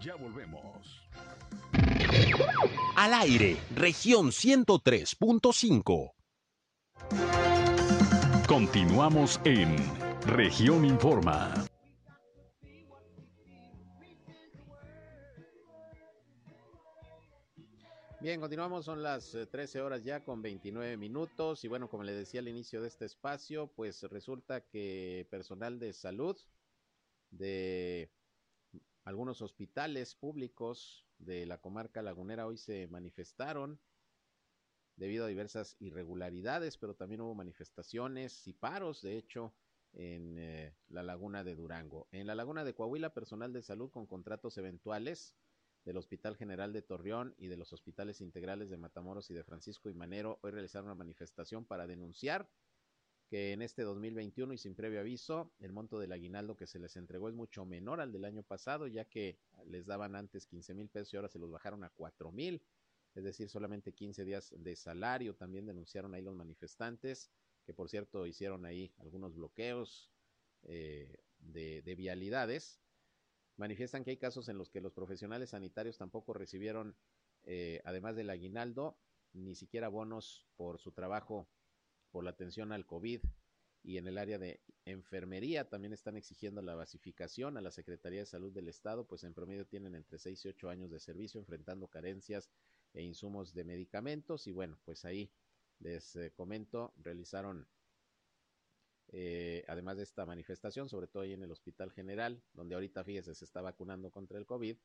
Ya 0.00 0.14
volvemos. 0.14 1.06
Al 2.96 3.12
aire, 3.12 3.58
región 3.76 4.28
103.5. 4.28 6.12
Continuamos 8.46 9.38
en 9.44 10.07
Región 10.28 10.84
Informa. 10.84 11.54
Bien, 18.20 18.38
continuamos, 18.38 18.84
son 18.84 19.02
las 19.02 19.32
13 19.50 19.78
eh, 19.78 19.80
horas 19.80 20.04
ya 20.04 20.22
con 20.22 20.42
29 20.42 20.98
minutos 20.98 21.64
y 21.64 21.68
bueno, 21.68 21.88
como 21.88 22.02
le 22.02 22.12
decía 22.12 22.40
al 22.40 22.48
inicio 22.48 22.82
de 22.82 22.88
este 22.88 23.06
espacio, 23.06 23.68
pues 23.68 24.02
resulta 24.02 24.60
que 24.60 25.26
personal 25.30 25.78
de 25.78 25.94
salud 25.94 26.36
de 27.30 28.12
algunos 29.04 29.40
hospitales 29.40 30.14
públicos 30.14 31.06
de 31.16 31.46
la 31.46 31.58
comarca 31.58 32.02
lagunera 32.02 32.46
hoy 32.46 32.58
se 32.58 32.86
manifestaron 32.88 33.80
debido 34.96 35.24
a 35.24 35.28
diversas 35.28 35.76
irregularidades, 35.80 36.76
pero 36.76 36.94
también 36.94 37.22
hubo 37.22 37.34
manifestaciones 37.34 38.46
y 38.46 38.52
paros, 38.52 39.00
de 39.00 39.16
hecho, 39.16 39.54
en 39.98 40.38
eh, 40.38 40.72
la 40.88 41.02
laguna 41.02 41.42
de 41.44 41.56
Durango. 41.56 42.08
En 42.12 42.26
la 42.28 42.36
laguna 42.36 42.64
de 42.64 42.72
Coahuila, 42.72 43.12
personal 43.12 43.52
de 43.52 43.62
salud 43.62 43.90
con 43.90 44.06
contratos 44.06 44.56
eventuales 44.56 45.34
del 45.84 45.96
Hospital 45.96 46.36
General 46.36 46.72
de 46.72 46.82
Torreón 46.82 47.34
y 47.36 47.48
de 47.48 47.56
los 47.56 47.72
hospitales 47.72 48.20
integrales 48.20 48.70
de 48.70 48.78
Matamoros 48.78 49.30
y 49.30 49.34
de 49.34 49.42
Francisco 49.42 49.90
y 49.90 49.94
Manero 49.94 50.38
hoy 50.42 50.52
realizaron 50.52 50.86
una 50.86 50.94
manifestación 50.94 51.64
para 51.64 51.86
denunciar 51.86 52.48
que 53.28 53.52
en 53.52 53.60
este 53.60 53.82
2021 53.82 54.54
y 54.54 54.58
sin 54.58 54.74
previo 54.74 55.00
aviso, 55.00 55.52
el 55.58 55.72
monto 55.72 55.98
del 55.98 56.12
aguinaldo 56.12 56.56
que 56.56 56.66
se 56.66 56.78
les 56.78 56.96
entregó 56.96 57.28
es 57.28 57.34
mucho 57.34 57.66
menor 57.66 58.00
al 58.00 58.12
del 58.12 58.24
año 58.24 58.42
pasado, 58.42 58.86
ya 58.86 59.04
que 59.04 59.38
les 59.66 59.84
daban 59.84 60.14
antes 60.14 60.46
15 60.46 60.74
mil 60.74 60.88
pesos 60.88 61.12
y 61.12 61.16
ahora 61.16 61.28
se 61.28 61.38
los 61.38 61.50
bajaron 61.50 61.84
a 61.84 61.90
4 61.90 62.30
mil, 62.32 62.62
es 63.14 63.24
decir, 63.24 63.50
solamente 63.50 63.92
15 63.92 64.24
días 64.24 64.54
de 64.56 64.76
salario. 64.76 65.34
También 65.34 65.66
denunciaron 65.66 66.14
ahí 66.14 66.22
los 66.22 66.36
manifestantes 66.36 67.30
que 67.68 67.74
por 67.74 67.90
cierto 67.90 68.26
hicieron 68.26 68.64
ahí 68.64 68.94
algunos 68.96 69.34
bloqueos 69.34 70.10
eh, 70.62 71.18
de, 71.38 71.94
vialidades, 71.94 72.80
manifiestan 73.58 74.04
que 74.04 74.12
hay 74.12 74.16
casos 74.16 74.48
en 74.48 74.56
los 74.56 74.70
que 74.70 74.80
los 74.80 74.94
profesionales 74.94 75.50
sanitarios 75.50 75.98
tampoco 75.98 76.32
recibieron, 76.32 76.96
eh, 77.44 77.82
además 77.84 78.16
del 78.16 78.30
aguinaldo, 78.30 78.96
ni 79.34 79.54
siquiera 79.54 79.88
bonos 79.88 80.46
por 80.56 80.78
su 80.78 80.92
trabajo 80.92 81.46
por 82.10 82.24
la 82.24 82.30
atención 82.30 82.72
al 82.72 82.86
COVID 82.86 83.20
y 83.82 83.98
en 83.98 84.08
el 84.08 84.16
área 84.16 84.38
de 84.38 84.62
enfermería 84.86 85.68
también 85.68 85.92
están 85.92 86.16
exigiendo 86.16 86.62
la 86.62 86.74
basificación 86.74 87.58
a 87.58 87.60
la 87.60 87.70
Secretaría 87.70 88.20
de 88.20 88.26
Salud 88.26 88.50
del 88.50 88.68
Estado, 88.68 89.06
pues 89.06 89.24
en 89.24 89.34
promedio 89.34 89.66
tienen 89.66 89.94
entre 89.94 90.18
6 90.18 90.42
y 90.42 90.48
8 90.48 90.70
años 90.70 90.90
de 90.90 91.00
servicio 91.00 91.38
enfrentando 91.38 91.86
carencias 91.86 92.48
e 92.94 93.02
insumos 93.02 93.52
de 93.52 93.64
medicamentos 93.64 94.46
y 94.46 94.52
bueno, 94.52 94.78
pues 94.86 95.04
ahí 95.04 95.30
les 95.80 96.16
eh, 96.16 96.32
comento, 96.32 96.92
realizaron 96.98 97.68
eh, 99.10 99.64
además 99.68 99.96
de 99.96 100.02
esta 100.02 100.26
manifestación, 100.26 100.88
sobre 100.88 101.06
todo 101.06 101.22
ahí 101.22 101.32
en 101.32 101.42
el 101.42 101.50
Hospital 101.50 101.92
General, 101.92 102.42
donde 102.52 102.74
ahorita, 102.74 103.04
fíjese, 103.04 103.34
se 103.34 103.44
está 103.44 103.62
vacunando 103.62 104.10
contra 104.10 104.38
el 104.38 104.46
COVID. 104.46 104.76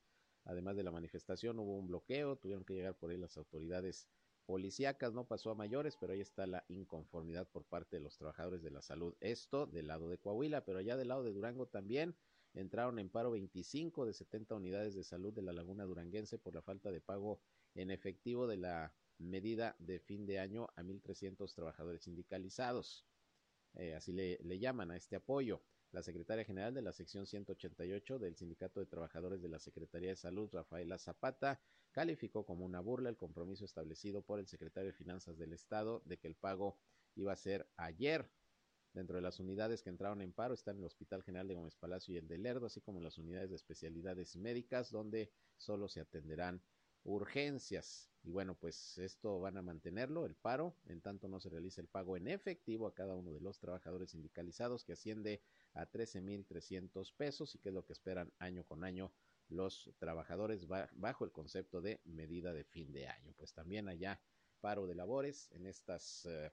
Además 0.45 0.75
de 0.75 0.83
la 0.83 0.91
manifestación, 0.91 1.59
hubo 1.59 1.77
un 1.77 1.87
bloqueo, 1.87 2.37
tuvieron 2.37 2.65
que 2.65 2.73
llegar 2.73 2.95
por 2.95 3.11
ahí 3.11 3.17
las 3.17 3.37
autoridades 3.37 4.07
policíacas, 4.45 5.13
no 5.13 5.25
pasó 5.25 5.51
a 5.51 5.55
mayores, 5.55 5.95
pero 5.97 6.13
ahí 6.13 6.21
está 6.21 6.45
la 6.47 6.65
inconformidad 6.67 7.47
por 7.47 7.63
parte 7.63 7.97
de 7.97 8.01
los 8.01 8.17
trabajadores 8.17 8.61
de 8.61 8.71
la 8.71 8.81
salud. 8.81 9.15
Esto 9.21 9.67
del 9.67 9.87
lado 9.87 10.09
de 10.09 10.17
Coahuila, 10.17 10.65
pero 10.65 10.79
allá 10.79 10.97
del 10.97 11.09
lado 11.09 11.23
de 11.23 11.31
Durango 11.31 11.67
también 11.67 12.15
entraron 12.53 12.99
en 12.99 13.09
paro 13.09 13.31
25 13.31 14.05
de 14.05 14.13
70 14.13 14.55
unidades 14.55 14.95
de 14.95 15.03
salud 15.03 15.33
de 15.33 15.41
la 15.41 15.53
Laguna 15.53 15.85
Duranguense 15.85 16.37
por 16.37 16.53
la 16.53 16.61
falta 16.61 16.91
de 16.91 17.01
pago 17.01 17.41
en 17.73 17.89
efectivo 17.89 18.47
de 18.47 18.57
la 18.57 18.93
medida 19.23 19.75
de 19.79 19.99
fin 19.99 20.25
de 20.25 20.39
año 20.39 20.67
a 20.75 20.83
1.300 20.83 21.53
trabajadores 21.53 22.03
sindicalizados. 22.03 23.05
Eh, 23.75 23.95
así 23.95 24.11
le, 24.11 24.39
le 24.43 24.59
llaman 24.59 24.91
a 24.91 24.97
este 24.97 25.15
apoyo. 25.15 25.63
La 25.91 26.01
secretaria 26.01 26.43
general 26.43 26.73
de 26.73 26.81
la 26.81 26.91
sección 26.91 27.27
188 27.27 28.17
del 28.17 28.35
Sindicato 28.35 28.79
de 28.79 28.87
Trabajadores 28.87 29.41
de 29.41 29.49
la 29.49 29.59
Secretaría 29.59 30.09
de 30.09 30.15
Salud, 30.15 30.49
Rafaela 30.51 30.97
Zapata, 30.97 31.61
calificó 31.91 32.45
como 32.45 32.65
una 32.65 32.81
burla 32.81 33.09
el 33.09 33.17
compromiso 33.17 33.63
establecido 33.63 34.23
por 34.23 34.39
el 34.39 34.47
secretario 34.47 34.87
de 34.87 34.97
Finanzas 34.97 35.37
del 35.37 35.53
Estado 35.53 36.01
de 36.05 36.17
que 36.17 36.27
el 36.27 36.35
pago 36.35 36.79
iba 37.15 37.31
a 37.31 37.35
ser 37.35 37.69
ayer. 37.77 38.29
Dentro 38.93 39.15
de 39.15 39.21
las 39.21 39.39
unidades 39.39 39.81
que 39.81 39.89
entraron 39.89 40.21
en 40.21 40.33
paro 40.33 40.53
están 40.53 40.77
el 40.77 40.83
Hospital 40.83 41.23
General 41.23 41.47
de 41.47 41.55
Gómez 41.55 41.75
Palacio 41.75 42.13
y 42.13 42.17
el 42.17 42.27
de 42.27 42.37
Lerdo, 42.37 42.67
así 42.67 42.81
como 42.81 42.99
las 42.99 43.17
unidades 43.17 43.49
de 43.49 43.55
especialidades 43.55 44.35
médicas, 44.35 44.91
donde 44.91 45.31
solo 45.57 45.87
se 45.87 45.99
atenderán 45.99 46.63
urgencias. 47.03 48.12
Y 48.23 48.31
bueno, 48.31 48.55
pues 48.55 48.97
esto 48.97 49.39
van 49.39 49.57
a 49.57 49.61
mantenerlo, 49.61 50.25
el 50.25 50.35
paro, 50.35 50.75
en 50.87 51.01
tanto 51.01 51.27
no 51.27 51.41
se 51.41 51.49
realice 51.49 51.81
el 51.81 51.87
pago 51.87 52.15
en 52.15 52.27
efectivo 52.29 52.87
a 52.87 52.93
cada 52.93 53.15
uno 53.15 53.33
de 53.33 53.41
los 53.41 53.59
trabajadores 53.59 54.11
sindicalizados, 54.11 54.85
que 54.85 54.93
asciende 54.93 55.41
a 55.73 55.85
13.300 55.91 57.13
pesos 57.17 57.53
y 57.53 57.59
que 57.59 57.69
es 57.69 57.75
lo 57.75 57.85
que 57.85 57.91
esperan 57.91 58.31
año 58.39 58.63
con 58.63 58.85
año 58.85 59.11
los 59.49 59.91
trabajadores 59.99 60.67
bajo 60.67 61.25
el 61.25 61.31
concepto 61.31 61.81
de 61.81 61.99
medida 62.05 62.53
de 62.53 62.63
fin 62.63 62.93
de 62.93 63.07
año. 63.07 63.33
Pues 63.37 63.53
también 63.53 63.89
allá 63.89 64.21
paro 64.61 64.87
de 64.87 64.95
labores 64.95 65.51
en 65.51 65.65
estas 65.65 66.25
eh, 66.25 66.49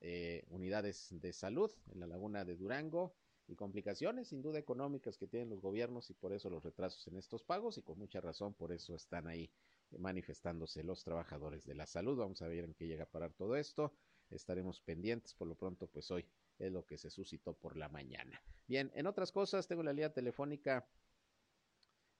eh, 0.00 0.44
unidades 0.48 1.08
de 1.10 1.32
salud 1.32 1.70
en 1.92 2.00
la 2.00 2.08
laguna 2.08 2.44
de 2.44 2.56
Durango 2.56 3.14
y 3.46 3.54
complicaciones 3.54 4.28
sin 4.28 4.42
duda 4.42 4.58
económicas 4.58 5.16
que 5.16 5.28
tienen 5.28 5.48
los 5.48 5.60
gobiernos 5.60 6.10
y 6.10 6.14
por 6.14 6.32
eso 6.32 6.50
los 6.50 6.62
retrasos 6.64 7.06
en 7.06 7.16
estos 7.16 7.44
pagos 7.44 7.78
y 7.78 7.82
con 7.82 7.98
mucha 7.98 8.20
razón 8.20 8.54
por 8.54 8.72
eso 8.72 8.94
están 8.94 9.26
ahí 9.26 9.50
manifestándose 9.98 10.82
los 10.82 11.04
trabajadores 11.04 11.64
de 11.64 11.74
la 11.74 11.86
salud. 11.86 12.18
Vamos 12.18 12.42
a 12.42 12.48
ver 12.48 12.64
en 12.64 12.74
qué 12.74 12.86
llega 12.86 13.04
a 13.04 13.10
parar 13.10 13.32
todo 13.32 13.56
esto. 13.56 13.92
Estaremos 14.30 14.80
pendientes. 14.80 15.34
Por 15.34 15.48
lo 15.48 15.54
pronto, 15.54 15.86
pues 15.86 16.10
hoy 16.10 16.26
es 16.58 16.72
lo 16.72 16.84
que 16.84 16.98
se 16.98 17.10
suscitó 17.10 17.54
por 17.54 17.76
la 17.76 17.88
mañana. 17.88 18.40
Bien, 18.66 18.90
en 18.94 19.06
otras 19.06 19.32
cosas, 19.32 19.66
tengo 19.66 19.82
la 19.82 19.92
línea 19.92 20.12
telefónica 20.12 20.86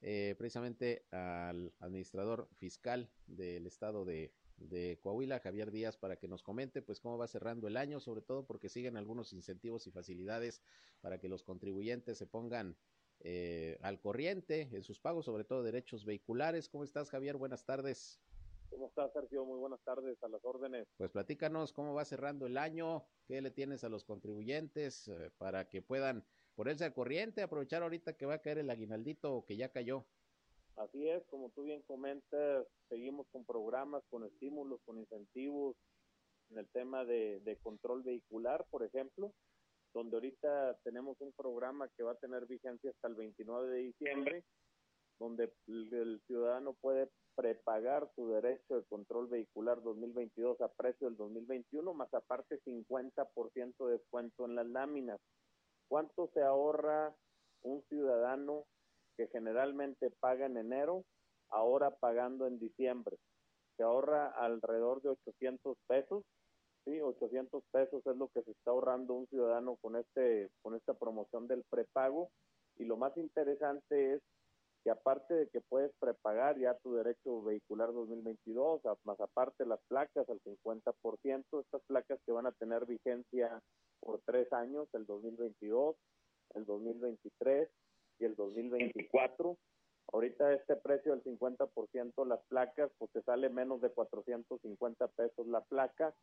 eh, 0.01 0.37
precisamente 0.39 1.07
al 1.11 1.75
administrador 1.81 2.49
fiscal 2.55 3.11
del 3.27 3.67
estado 3.67 4.05
de, 4.05 4.33
de, 4.57 4.99
Coahuila, 5.03 5.41
Javier 5.41 5.73
Díaz, 5.73 5.97
para 5.97 6.17
que 6.17 6.29
nos 6.29 6.43
comente 6.43 6.83
pues 6.83 7.01
cómo 7.01 7.19
va 7.19 7.27
cerrando 7.27 7.67
el 7.67 7.77
año, 7.77 7.99
sobre 7.99 8.23
todo 8.23 8.47
porque 8.47 8.69
siguen 8.69 8.97
algunos 8.97 9.33
incentivos 9.33 9.87
y 9.87 9.91
facilidades 9.91 10.63
para 11.01 11.19
que 11.19 11.29
los 11.29 11.43
contribuyentes 11.43 12.17
se 12.17 12.27
pongan 12.27 12.77
eh, 13.21 13.79
al 13.83 14.01
corriente 14.01 14.69
en 14.73 14.83
sus 14.83 15.01
pagos, 15.01 15.25
sobre 15.25 15.45
todo 15.45 15.63
derechos 15.63 16.05
vehiculares. 16.05 16.69
¿Cómo 16.69 16.85
estás, 16.85 17.11
Javier? 17.11 17.37
Buenas 17.37 17.65
tardes. 17.65 18.21
¿Cómo 18.71 18.87
estás, 18.87 19.13
Sergio? 19.13 19.45
Muy 19.45 19.59
buenas 19.59 19.81
tardes, 19.83 20.23
a 20.23 20.29
las 20.29 20.45
órdenes. 20.45 20.87
Pues 20.97 21.11
platícanos 21.11 21.73
cómo 21.73 21.95
va 21.95 22.05
cerrando 22.05 22.47
el 22.47 22.59
año, 22.59 23.05
qué 23.27 23.41
le 23.41 23.51
tienes 23.51 23.83
a 23.83 23.89
los 23.89 24.05
contribuyentes 24.05 25.09
eh, 25.09 25.31
para 25.39 25.69
que 25.69 25.83
puedan 25.83 26.25
ponerse 26.55 26.85
al 26.85 26.93
corriente, 26.93 27.43
aprovechar 27.43 27.83
ahorita 27.83 28.17
que 28.17 28.27
va 28.27 28.35
a 28.35 28.43
caer 28.43 28.59
el 28.59 28.71
aguinaldito 28.71 29.45
que 29.47 29.57
ya 29.57 29.71
cayó. 29.71 30.07
Así 30.77 31.09
es, 31.09 31.25
como 31.27 31.51
tú 31.51 31.65
bien 31.65 31.83
comentas, 31.83 32.67
seguimos 32.89 33.27
con 33.33 33.45
programas, 33.45 34.05
con 34.11 34.25
estímulos, 34.25 34.81
con 34.85 34.99
incentivos 34.99 35.77
en 36.51 36.59
el 36.59 36.69
tema 36.69 37.05
de, 37.05 37.41
de 37.41 37.57
control 37.57 38.03
vehicular, 38.03 38.65
por 38.71 38.85
ejemplo 38.85 39.33
donde 39.95 40.17
ahorita 40.17 40.79
tenemos 40.85 41.21
un 41.21 41.33
programa 41.33 41.89
que 41.97 42.03
va 42.03 42.13
a 42.13 42.19
tener 42.19 42.47
vigencia 42.47 42.91
hasta 42.91 43.09
el 43.09 43.15
29 43.15 43.69
de 43.69 43.79
diciembre, 43.79 44.45
donde 45.19 45.53
el, 45.67 46.21
ciudadano 46.27 46.75
puede 46.75 47.09
prepagar 47.35 48.09
su 48.15 48.29
derecho 48.29 48.77
de 48.77 48.85
control 48.87 49.29
vehicular 49.29 49.83
2022 49.83 50.61
a 50.61 50.69
precio 50.69 51.09
del 51.09 51.17
2021, 51.17 51.95
más 51.95 52.13
aparte 52.13 52.61
50% 52.65 53.87
de 53.87 53.93
descuento 53.93 54.45
en 54.45 54.55
las 54.55 54.67
láminas. 54.67 55.21
¿Cuánto 55.89 56.31
se 56.35 56.43
ahorra 56.43 57.15
un 57.63 57.83
ciudadano 57.89 58.65
que 59.17 59.29
generalmente 59.29 60.11
paga 60.21 60.47
en 60.47 60.57
enero, 60.57 61.05
ahora 61.49 61.91
pagando 61.91 62.47
en 62.47 62.59
diciembre? 62.59 63.17
Se 63.77 63.83
ahorra 63.83 64.29
alrededor 64.29 65.01
de 65.03 65.11
800 65.11 65.77
pesos 65.87 66.25
Sí, 66.89 67.03
800 67.03 67.63
pesos 67.71 68.07
es 68.07 68.17
lo 68.17 68.29
que 68.29 68.43
se 68.45 68.53
está 68.53 68.71
ahorrando 68.71 69.13
un 69.13 69.27
ciudadano 69.27 69.77
con 69.77 69.95
este 69.95 70.49
con 70.63 70.75
esta 70.75 70.95
promoción 70.95 71.47
del 71.47 71.63
prepago 71.69 72.31
y 72.79 72.85
lo 72.87 72.97
más 72.97 73.15
interesante 73.19 74.15
es 74.15 74.23
que 74.83 74.91
aparte 74.91 75.35
de 75.35 75.49
que 75.49 75.61
puedes 75.61 75.93
prepagar 76.01 76.59
ya 76.59 76.79
tu 76.79 76.95
derecho 76.95 77.43
vehicular 77.43 77.93
2022, 77.93 78.81
más 79.05 79.21
aparte 79.21 79.67
las 79.67 79.81
placas 79.89 80.27
al 80.31 80.41
50%, 80.41 81.61
estas 81.61 81.83
placas 81.89 82.21
que 82.25 82.33
van 82.33 82.47
a 82.47 82.53
tener 82.53 82.87
vigencia 82.87 83.61
por 84.01 84.23
tres 84.25 84.51
años, 84.55 84.89
el 84.95 85.05
2022, 85.05 85.95
el 86.55 86.65
2023 86.65 87.69
y 88.21 88.25
el 88.25 88.35
2024. 88.35 89.59
Ahorita 90.11 90.55
este 90.55 90.77
precio 90.77 91.13
del 91.13 91.23
50% 91.23 92.27
las 92.27 92.41
placas, 92.49 92.91
pues 92.97 93.11
te 93.11 93.21
sale 93.25 93.51
menos 93.51 93.83
de 93.83 93.91
450 93.91 95.07
pesos 95.09 95.47
la 95.49 95.61
placa 95.61 96.15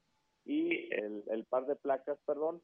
y 0.46 0.94
el, 0.94 1.46
par 1.50 1.66
de 1.66 1.76
placas, 1.76 2.18
perdón, 2.26 2.62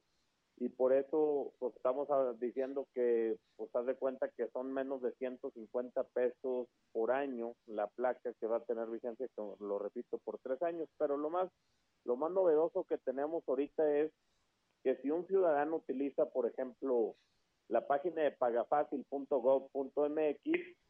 y 0.58 0.70
por 0.70 0.94
eso 0.94 1.52
pues, 1.60 1.76
estamos 1.76 2.08
diciendo 2.39 2.88
que, 2.94 3.36
pues 3.56 3.76
haz 3.76 3.88
de 3.88 3.96
cuenta 3.96 4.30
que 4.30 4.48
son 4.50 4.72
menos 4.72 5.02
de 5.02 5.12
150 5.13 6.04
pesos 6.13 6.67
por 6.91 7.12
año 7.12 7.56
la 7.65 7.88
placa 7.88 8.32
que 8.39 8.48
va 8.48 8.58
a 8.58 8.65
tener 8.65 8.88
vigencia, 8.89 9.28
lo 9.60 9.80
repito, 9.80 10.20
por 10.20 10.38
tres 10.39 10.62
años, 10.62 10.88
pero 10.98 11.17
lo 11.17 11.32
más, 11.32 11.50
lo 12.06 12.15
más 12.15 12.32
novedoso 12.32 12.84
que 12.84 13.00
tenemos 13.00 13.44
ahorita 13.48 13.98
es 13.98 14.12
que 14.84 14.98
si 14.98 15.10
un 15.10 15.26
ciudadano 15.28 15.78
utiliza, 15.78 16.30
por 16.30 16.46
ejemplo, 16.48 17.15
la 17.67 17.88
página 17.88 18.22
de 18.24 18.32
pagafacil.gov.mx 18.32 20.81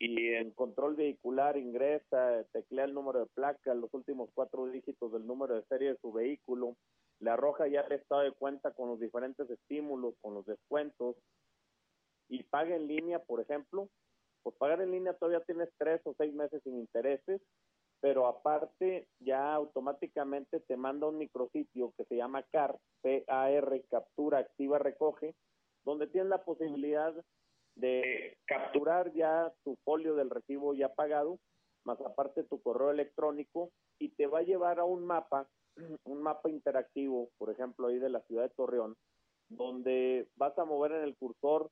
y 0.00 0.32
en 0.32 0.50
control 0.52 0.96
vehicular 0.96 1.58
ingresa, 1.58 2.42
teclea 2.52 2.86
el 2.86 2.94
número 2.94 3.20
de 3.20 3.26
placa, 3.26 3.74
los 3.74 3.92
últimos 3.92 4.30
cuatro 4.32 4.66
dígitos 4.66 5.12
del 5.12 5.26
número 5.26 5.54
de 5.54 5.62
serie 5.66 5.90
de 5.90 5.98
su 5.98 6.10
vehículo, 6.10 6.74
le 7.20 7.30
arroja 7.30 7.68
ya 7.68 7.82
el 7.82 7.92
estado 7.92 8.22
de 8.22 8.32
cuenta 8.32 8.70
con 8.70 8.88
los 8.88 8.98
diferentes 8.98 9.48
estímulos, 9.50 10.14
con 10.22 10.32
los 10.32 10.46
descuentos 10.46 11.16
y 12.30 12.42
paga 12.44 12.76
en 12.76 12.88
línea, 12.88 13.18
por 13.18 13.42
ejemplo, 13.42 13.90
pues 14.42 14.56
pagar 14.56 14.80
en 14.80 14.92
línea 14.92 15.12
todavía 15.12 15.44
tienes 15.44 15.68
tres 15.76 16.00
o 16.04 16.14
seis 16.16 16.32
meses 16.32 16.62
sin 16.64 16.78
intereses, 16.78 17.42
pero 18.00 18.26
aparte 18.26 19.06
ya 19.18 19.52
automáticamente 19.52 20.60
te 20.60 20.78
manda 20.78 21.08
un 21.08 21.18
micrositio 21.18 21.92
que 21.98 22.06
se 22.06 22.16
llama 22.16 22.42
CAR, 22.44 22.78
C-A-R, 23.02 23.84
captura, 23.90 24.38
activa, 24.38 24.78
recoge, 24.78 25.34
donde 25.84 26.06
tienes 26.06 26.30
la 26.30 26.42
posibilidad 26.42 27.14
de 27.80 28.36
capturar 28.46 29.12
ya 29.12 29.52
tu 29.64 29.76
folio 29.84 30.14
del 30.14 30.30
recibo 30.30 30.74
ya 30.74 30.88
pagado, 30.94 31.38
más 31.84 32.00
aparte 32.00 32.44
tu 32.44 32.60
correo 32.60 32.90
electrónico, 32.90 33.70
y 33.98 34.10
te 34.10 34.26
va 34.26 34.40
a 34.40 34.42
llevar 34.42 34.78
a 34.78 34.84
un 34.84 35.04
mapa, 35.04 35.48
un 36.04 36.22
mapa 36.22 36.50
interactivo, 36.50 37.30
por 37.38 37.50
ejemplo, 37.50 37.88
ahí 37.88 37.98
de 37.98 38.10
la 38.10 38.20
ciudad 38.22 38.44
de 38.44 38.54
Torreón, 38.54 38.96
donde 39.48 40.28
vas 40.36 40.56
a 40.58 40.64
mover 40.64 40.92
en 40.92 41.02
el 41.04 41.16
cursor 41.16 41.70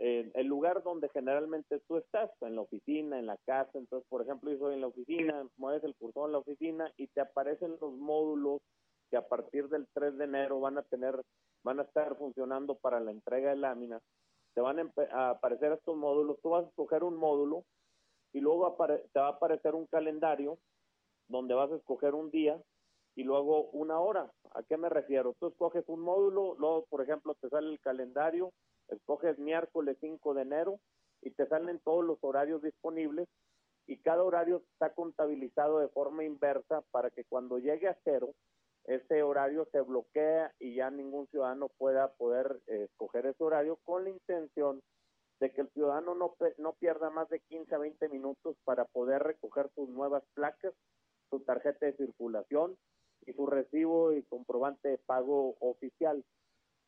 eh, 0.00 0.30
el 0.34 0.46
lugar 0.46 0.84
donde 0.84 1.08
generalmente 1.08 1.80
tú 1.88 1.96
estás, 1.96 2.30
en 2.42 2.54
la 2.54 2.62
oficina, 2.62 3.18
en 3.18 3.26
la 3.26 3.36
casa, 3.38 3.70
entonces, 3.74 4.06
por 4.08 4.22
ejemplo, 4.22 4.50
yo 4.52 4.58
soy 4.58 4.74
en 4.74 4.80
la 4.80 4.86
oficina, 4.86 5.44
mueves 5.56 5.82
el 5.82 5.96
cursor 5.96 6.28
en 6.28 6.32
la 6.32 6.38
oficina 6.38 6.92
y 6.96 7.08
te 7.08 7.20
aparecen 7.20 7.76
los 7.80 7.94
módulos 7.94 8.60
que 9.10 9.16
a 9.16 9.26
partir 9.26 9.68
del 9.68 9.88
3 9.94 10.16
de 10.18 10.24
enero 10.24 10.60
van 10.60 10.78
a 10.78 10.82
tener, 10.82 11.20
van 11.64 11.80
a 11.80 11.82
estar 11.82 12.16
funcionando 12.16 12.76
para 12.76 13.00
la 13.00 13.10
entrega 13.10 13.50
de 13.50 13.56
láminas 13.56 14.00
te 14.58 14.62
van 14.62 14.80
a, 15.12 15.30
aparecer 15.30 15.70
estos 15.70 15.96
módulos, 15.96 16.40
tú 16.42 16.50
vas 16.50 16.64
a 16.64 16.68
escoger 16.68 17.04
un 17.04 17.14
módulo 17.14 17.64
y 18.32 18.40
luego 18.40 18.76
te 19.12 19.20
va 19.20 19.26
a 19.26 19.30
aparecer 19.30 19.76
un 19.76 19.86
calendario 19.86 20.58
donde 21.28 21.54
vas 21.54 21.70
a 21.70 21.76
escoger 21.76 22.16
un 22.16 22.32
día 22.32 22.60
y 23.14 23.22
luego 23.22 23.70
una 23.70 24.00
hora. 24.00 24.32
¿A 24.54 24.64
qué 24.64 24.76
me 24.76 24.88
refiero? 24.88 25.36
Tú 25.38 25.46
escoges 25.46 25.84
un 25.86 26.00
módulo, 26.00 26.56
luego, 26.58 26.86
por 26.90 27.02
ejemplo, 27.02 27.36
te 27.40 27.48
sale 27.50 27.70
el 27.70 27.78
calendario, 27.78 28.50
escoges 28.88 29.38
miércoles 29.38 29.96
5 30.00 30.34
de 30.34 30.42
enero 30.42 30.80
y 31.22 31.30
te 31.30 31.46
salen 31.46 31.78
todos 31.84 32.04
los 32.04 32.18
horarios 32.22 32.60
disponibles 32.60 33.28
y 33.86 33.98
cada 33.98 34.24
horario 34.24 34.64
está 34.72 34.92
contabilizado 34.92 35.78
de 35.78 35.88
forma 35.90 36.24
inversa 36.24 36.82
para 36.90 37.10
que 37.10 37.22
cuando 37.26 37.58
llegue 37.60 37.86
a 37.86 37.96
cero, 38.02 38.34
ese 38.88 39.22
horario 39.22 39.66
se 39.70 39.82
bloquea 39.82 40.54
y 40.58 40.74
ya 40.74 40.90
ningún 40.90 41.26
ciudadano 41.28 41.68
pueda 41.68 42.08
poder 42.14 42.58
eh, 42.66 42.84
escoger 42.90 43.26
ese 43.26 43.44
horario 43.44 43.76
con 43.84 44.04
la 44.04 44.10
intención 44.10 44.82
de 45.40 45.52
que 45.52 45.60
el 45.60 45.68
ciudadano 45.68 46.14
no, 46.14 46.34
no 46.56 46.72
pierda 46.72 47.10
más 47.10 47.28
de 47.28 47.40
15 47.40 47.74
a 47.74 47.78
20 47.78 48.08
minutos 48.08 48.56
para 48.64 48.86
poder 48.86 49.22
recoger 49.22 49.70
sus 49.74 49.90
nuevas 49.90 50.24
placas, 50.32 50.72
su 51.28 51.40
tarjeta 51.40 51.84
de 51.84 51.96
circulación 51.96 52.78
y 53.26 53.34
su 53.34 53.46
recibo 53.46 54.14
y 54.14 54.22
comprobante 54.22 54.88
de 54.88 54.98
pago 54.98 55.56
oficial. 55.60 56.24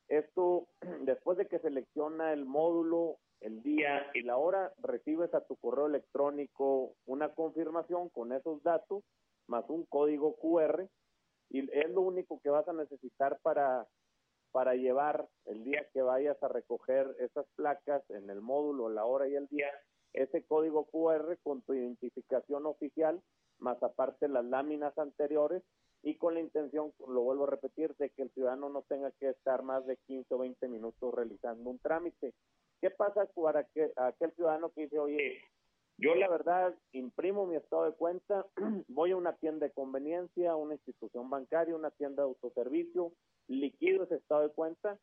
Esto, 0.09 0.69
después 1.03 1.37
de 1.37 1.49
que 1.49 1.59
selecciona 1.59 2.33
el 2.33 2.47
módulo, 2.47 3.19
el 3.43 3.63
día 3.63 4.11
y 4.15 4.23
la 4.23 4.39
hora, 4.39 4.73
recibes 4.79 5.35
a 5.35 5.43
tu 5.43 5.57
correo 5.57 5.87
electrónico 5.87 6.95
una 7.05 7.35
confirmación 7.35 8.09
con 8.09 8.33
esos 8.33 8.63
datos, 8.63 9.05
más 9.47 9.69
un 9.69 9.85
código 9.85 10.37
QR, 10.37 10.89
y 11.51 11.69
es 11.77 11.91
lo 11.91 12.01
único 12.03 12.41
que 12.41 12.51
vas 12.51 12.67
a 12.69 12.73
necesitar 12.73 13.39
para, 13.43 13.87
para 14.53 14.75
llevar 14.75 15.29
el 15.47 15.65
día 15.65 15.87
que 15.93 16.01
vayas 16.01 16.41
a 16.43 16.49
recoger 16.49 17.15
esas 17.19 17.47
placas 17.57 18.03
en 18.11 18.31
el 18.31 18.41
módulo, 18.41 18.89
la 18.89 19.05
hora 19.05 19.29
y 19.29 19.35
el 19.35 19.49
día, 19.49 19.69
ese 20.13 20.45
código 20.45 20.87
QR 20.87 21.37
con 21.43 21.63
tu 21.63 21.75
identificación 21.75 22.67
oficial, 22.67 23.21
más 23.59 23.83
aparte 23.83 24.29
las 24.29 24.45
láminas 24.45 24.97
anteriores, 24.97 25.63
y 26.03 26.15
con 26.17 26.35
la 26.35 26.41
intención, 26.41 26.95
lo 27.07 27.21
vuelvo 27.21 27.45
a 27.45 27.51
repetir, 27.51 27.95
de 27.97 28.09
que 28.11 28.23
el 28.23 28.31
ciudadano 28.31 28.71
no 28.71 28.83
tenga 28.83 29.11
que 29.13 29.29
estar 29.29 29.63
más 29.63 29.85
de 29.87 29.99
15 30.07 30.35
o 30.35 30.39
20 30.39 30.69
minutos 30.69 31.15
realizando 31.15 31.69
un 31.69 31.79
trámite. 31.79 32.33
¿Qué 32.81 32.91
pasa 32.91 33.29
para 33.35 33.65
que 33.65 33.93
aquel 33.97 34.33
ciudadano 34.33 34.71
que 34.71 34.83
dice, 34.83 34.99
oye, 34.99 35.43
yo 36.01 36.15
la 36.15 36.29
verdad 36.29 36.75
imprimo 36.93 37.47
mi 37.47 37.57
estado 37.57 37.85
de 37.85 37.93
cuenta, 37.93 38.47
voy 38.89 39.11
a 39.11 39.17
una 39.17 39.35
tienda 39.37 39.67
de 39.67 39.73
conveniencia, 39.73 40.57
una 40.57 40.75
institución 40.75 41.29
bancaria, 41.29 41.77
una 41.77 41.91
tienda 41.91 42.23
de 42.23 42.31
autoservicio, 42.31 43.13
liquido 43.49 44.05
ese 44.05 44.15
estado 44.17 44.43
de 44.43 44.51
cuenta. 44.51 44.99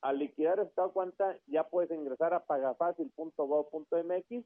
Al 0.00 0.18
liquidar 0.18 0.58
ese 0.58 0.68
estado 0.68 0.88
de 0.88 0.94
cuenta 0.94 1.38
ya 1.46 1.68
puedes 1.68 1.90
ingresar 1.90 2.32
a 2.32 2.44
pagafacil.gov.mx. 2.44 4.44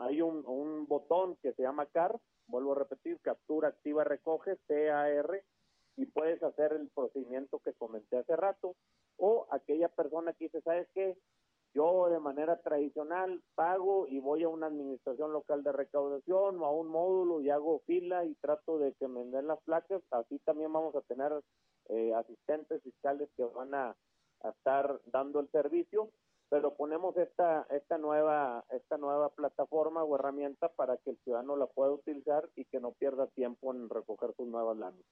Hay 0.00 0.22
un, 0.22 0.86
botón 0.86 1.36
que 1.42 1.52
se 1.52 1.62
llama 1.62 1.86
CAR, 1.86 2.20
vuelvo 2.46 2.72
a 2.72 2.78
repetir, 2.78 3.20
captura, 3.20 3.68
activa, 3.68 4.04
recoge, 4.04 4.56
CAR, 4.66 5.42
y 5.96 6.06
puedes 6.06 6.42
hacer 6.42 6.72
el 6.72 6.88
procedimiento 6.88 7.60
que 7.60 7.74
comenté 7.74 8.18
hace 8.18 8.34
rato. 8.36 8.74
O 9.16 9.46
aquella 9.50 9.88
persona 9.88 10.32
que 10.32 10.46
dice, 10.46 10.60
¿sabes 10.62 10.88
qué? 10.94 11.16
Yo 11.74 12.08
de 12.08 12.18
manera 12.18 12.60
tradicional 12.60 13.42
pago 13.54 14.06
y 14.08 14.20
voy 14.20 14.42
a 14.42 14.48
una 14.48 14.66
administración 14.66 15.32
local 15.32 15.62
de 15.62 15.72
recaudación 15.72 16.60
o 16.60 16.64
a 16.64 16.72
un 16.72 16.88
módulo 16.88 17.40
y 17.40 17.50
hago 17.50 17.80
fila 17.86 18.24
y 18.24 18.34
trato 18.36 18.78
de 18.78 18.94
que 18.94 19.06
me 19.06 19.24
den 19.26 19.46
las 19.46 19.60
placas. 19.62 20.02
Así 20.10 20.38
también 20.40 20.72
vamos 20.72 20.94
a 20.94 21.02
tener 21.02 21.32
eh, 21.88 22.14
asistentes 22.14 22.82
fiscales 22.82 23.28
que 23.36 23.44
van 23.44 23.74
a, 23.74 23.96
estar 24.44 25.00
dando 25.06 25.40
el 25.40 25.50
servicio, 25.50 26.12
pero 26.48 26.76
ponemos 26.76 27.16
esta 27.16 27.66
esta 27.70 27.98
nueva 27.98 28.64
esta 28.70 28.96
nueva 28.96 29.30
plataforma 29.30 30.04
o 30.04 30.14
herramienta 30.14 30.68
para 30.68 30.96
que 30.98 31.10
el 31.10 31.18
ciudadano 31.24 31.56
la 31.56 31.66
pueda 31.66 31.90
utilizar 31.90 32.48
y 32.54 32.64
que 32.66 32.78
no 32.78 32.92
pierda 32.92 33.26
tiempo 33.26 33.74
en 33.74 33.90
recoger 33.90 34.32
sus 34.36 34.46
nuevas 34.46 34.76
láminas. 34.76 35.10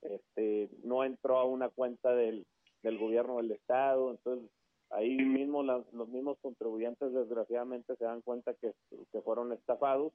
este 0.00 0.70
no 0.84 1.04
entró 1.04 1.36
a 1.36 1.44
una 1.44 1.68
cuenta 1.68 2.14
del, 2.14 2.46
del 2.82 2.98
gobierno 2.98 3.36
del 3.38 3.50
estado, 3.50 4.10
entonces 4.10 4.50
ahí 4.90 5.16
mismo 5.16 5.62
los 5.62 6.08
mismos 6.08 6.38
contribuyentes 6.40 7.12
desgraciadamente 7.12 7.96
se 7.96 8.04
dan 8.04 8.22
cuenta 8.22 8.54
que, 8.54 8.72
que 9.12 9.20
fueron 9.22 9.52
estafados. 9.52 10.12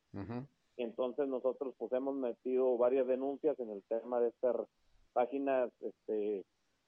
Entonces 0.77 1.27
nosotros 1.27 1.73
pues 1.77 1.91
hemos 1.91 2.15
metido 2.15 2.77
varias 2.77 3.07
denuncias 3.07 3.59
en 3.59 3.69
el 3.69 3.83
tema 3.83 4.19
de 4.19 4.29
estas 4.29 4.55
páginas 5.13 5.69
este, 5.81 6.45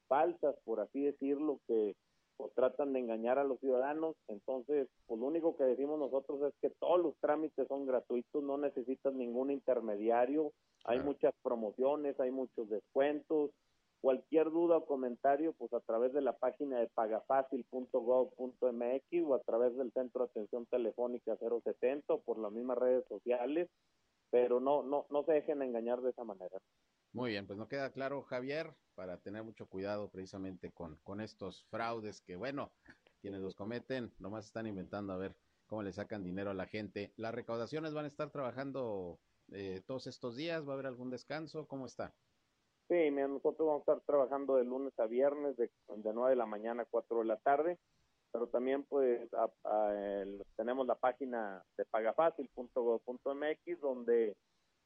falsas, 0.08 0.56
por 0.64 0.80
así 0.80 1.02
decirlo, 1.04 1.60
que 1.68 1.96
pues, 2.38 2.54
tratan 2.54 2.94
de 2.94 3.00
engañar 3.00 3.40
a 3.40 3.44
los 3.44 3.60
ciudadanos. 3.60 4.16
Entonces, 4.28 4.88
pues 5.06 5.20
lo 5.20 5.28
único 5.28 5.56
que 5.58 5.64
decimos 5.64 6.00
nosotros 6.00 6.42
es 6.44 6.54
que 6.62 6.70
todos 6.80 7.02
los 7.02 7.16
trámites 7.18 7.68
son 7.68 7.86
gratuitos, 7.86 8.44
no 8.44 8.58
necesitas 8.58 9.14
ningún 9.14 9.52
intermediario, 9.52 10.52
hay 10.86 11.00
muchas 11.00 11.34
promociones, 11.42 12.20
hay 12.20 12.32
muchos 12.32 12.70
descuentos, 12.70 13.52
Cualquier 14.04 14.52
duda 14.52 14.76
o 14.76 14.86
comentario, 14.86 15.54
pues 15.54 15.72
a 15.72 15.80
través 15.80 16.12
de 16.12 16.20
la 16.20 16.38
página 16.38 16.78
de 16.78 16.88
pagafacil.gov.mx 16.88 19.24
o 19.26 19.34
a 19.34 19.42
través 19.44 19.78
del 19.78 19.94
centro 19.94 20.26
de 20.26 20.30
atención 20.30 20.66
telefónica 20.66 21.38
070 21.38 22.14
o 22.14 22.22
por 22.22 22.38
las 22.38 22.52
mismas 22.52 22.78
redes 22.78 23.06
sociales, 23.08 23.70
pero 24.30 24.60
no, 24.60 24.84
no, 24.84 25.06
no 25.10 25.24
se 25.24 25.32
dejen 25.32 25.62
engañar 25.62 26.02
de 26.02 26.10
esa 26.10 26.26
manera. 26.26 26.60
Muy 27.14 27.32
bien, 27.32 27.48
pues 27.48 27.58
no 27.58 27.70
queda 27.70 27.94
claro, 27.94 28.24
Javier, 28.24 28.76
para 28.94 29.22
tener 29.22 29.46
mucho 29.46 29.68
cuidado 29.68 30.10
precisamente 30.10 30.74
con, 30.74 30.98
con 31.04 31.22
estos 31.22 31.64
fraudes 31.70 32.20
que, 32.20 32.36
bueno, 32.36 32.74
quienes 33.22 33.40
los 33.40 33.56
cometen 33.56 34.14
nomás 34.20 34.48
están 34.48 34.68
inventando 34.68 35.14
a 35.14 35.18
ver 35.18 35.38
cómo 35.66 35.82
le 35.82 35.94
sacan 35.94 36.26
dinero 36.26 36.52
a 36.52 36.54
la 36.54 36.68
gente. 36.68 37.14
¿Las 37.16 37.34
recaudaciones 37.34 37.94
van 37.94 38.04
a 38.04 38.10
estar 38.10 38.32
trabajando 38.32 39.22
eh, 39.54 39.82
todos 39.88 40.08
estos 40.08 40.36
días? 40.36 40.68
¿Va 40.68 40.72
a 40.72 40.74
haber 40.74 40.88
algún 40.88 41.10
descanso? 41.10 41.70
¿Cómo 41.70 41.86
está? 41.86 42.14
Sí, 42.90 43.12
nosotros 43.12 43.68
vamos 43.68 43.88
a 43.88 43.94
estar 43.94 44.02
trabajando 44.06 44.56
de 44.58 44.66
lunes 44.66 44.98
a 45.00 45.06
viernes 45.08 45.56
de, 45.58 45.72
de 45.88 46.14
9 46.14 46.32
de 46.32 46.36
la 46.36 46.46
mañana 46.46 46.84
a 46.84 46.88
4 46.90 47.20
de 47.20 47.26
la 47.26 47.38
tarde, 47.38 47.80
pero 48.32 48.48
también 48.48 48.84
pues 48.84 49.30
tenemos 50.58 50.86
la 50.86 50.96
página 50.96 51.64
de 51.78 51.86
pagafacil.gov.mx 51.86 53.80
donde 53.82 54.36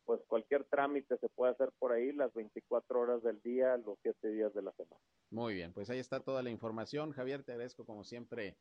pues 0.06 0.22
cualquier 0.28 0.64
trámite 0.66 1.18
se 1.18 1.28
puede 1.30 1.52
hacer 1.52 1.70
por 1.80 1.92
ahí 1.92 2.14
las 2.14 2.34
24 2.34 3.00
horas 3.00 3.22
del 3.24 3.42
día, 3.42 3.76
los 3.78 4.00
7 4.04 4.30
días 4.30 4.54
de 4.54 4.62
la 4.62 4.72
semana. 4.72 5.02
Muy 5.32 5.54
bien, 5.54 5.74
pues 5.74 5.90
ahí 5.90 6.00
está 6.00 6.22
toda 6.22 6.42
la 6.42 6.50
información. 6.50 7.12
Javier, 7.12 7.44
te 7.44 7.52
agradezco 7.52 7.86
como 7.86 8.06
siempre 8.06 8.56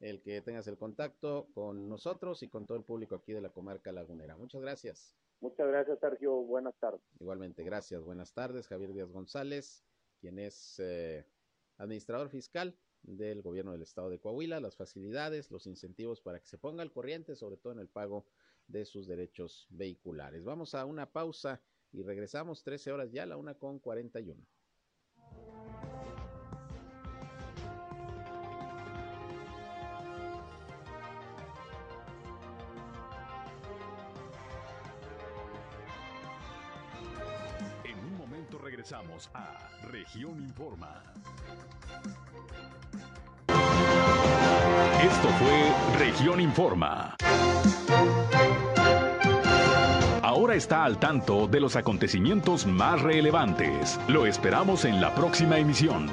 el 0.00 0.22
que 0.22 0.40
tengas 0.40 0.66
el 0.66 0.78
contacto 0.78 1.48
con 1.54 1.88
nosotros 1.88 2.42
y 2.42 2.48
con 2.48 2.66
todo 2.66 2.78
el 2.78 2.84
público 2.84 3.16
aquí 3.16 3.32
de 3.32 3.40
la 3.40 3.50
comarca 3.50 3.92
lagunera. 3.92 4.36
Muchas 4.36 4.60
gracias. 4.60 5.16
Muchas 5.40 5.68
gracias, 5.68 5.98
Sergio. 6.00 6.34
Buenas 6.42 6.74
tardes. 6.78 7.00
Igualmente, 7.18 7.62
gracias. 7.62 8.02
Buenas 8.02 8.32
tardes, 8.32 8.66
Javier 8.66 8.92
Díaz 8.92 9.10
González, 9.10 9.84
quien 10.20 10.38
es 10.38 10.78
eh, 10.78 11.24
administrador 11.78 12.28
fiscal 12.28 12.76
del 13.02 13.40
gobierno 13.40 13.72
del 13.72 13.82
estado 13.82 14.10
de 14.10 14.18
Coahuila, 14.18 14.60
las 14.60 14.76
facilidades, 14.76 15.50
los 15.50 15.66
incentivos 15.66 16.20
para 16.20 16.40
que 16.40 16.46
se 16.46 16.58
ponga 16.58 16.82
al 16.82 16.92
corriente, 16.92 17.36
sobre 17.36 17.56
todo 17.56 17.72
en 17.72 17.78
el 17.78 17.88
pago 17.88 18.26
de 18.66 18.84
sus 18.84 19.06
derechos 19.06 19.66
vehiculares. 19.70 20.44
Vamos 20.44 20.74
a 20.74 20.84
una 20.84 21.10
pausa 21.10 21.62
y 21.92 22.02
regresamos 22.02 22.62
13 22.62 22.92
horas 22.92 23.10
ya, 23.10 23.26
la 23.26 23.36
una 23.36 23.54
con 23.54 23.78
41. 23.78 24.46
Regresamos 38.90 39.30
a 39.34 39.56
Región 39.88 40.40
Informa. 40.40 41.02
Esto 45.02 45.28
fue 45.38 45.98
Región 45.98 46.40
Informa. 46.40 47.16
Ahora 50.22 50.54
está 50.54 50.84
al 50.84 50.98
tanto 50.98 51.46
de 51.46 51.60
los 51.60 51.76
acontecimientos 51.76 52.66
más 52.66 53.00
relevantes. 53.00 54.00
Lo 54.08 54.26
esperamos 54.26 54.84
en 54.84 55.00
la 55.00 55.14
próxima 55.14 55.58
emisión. 55.58 56.10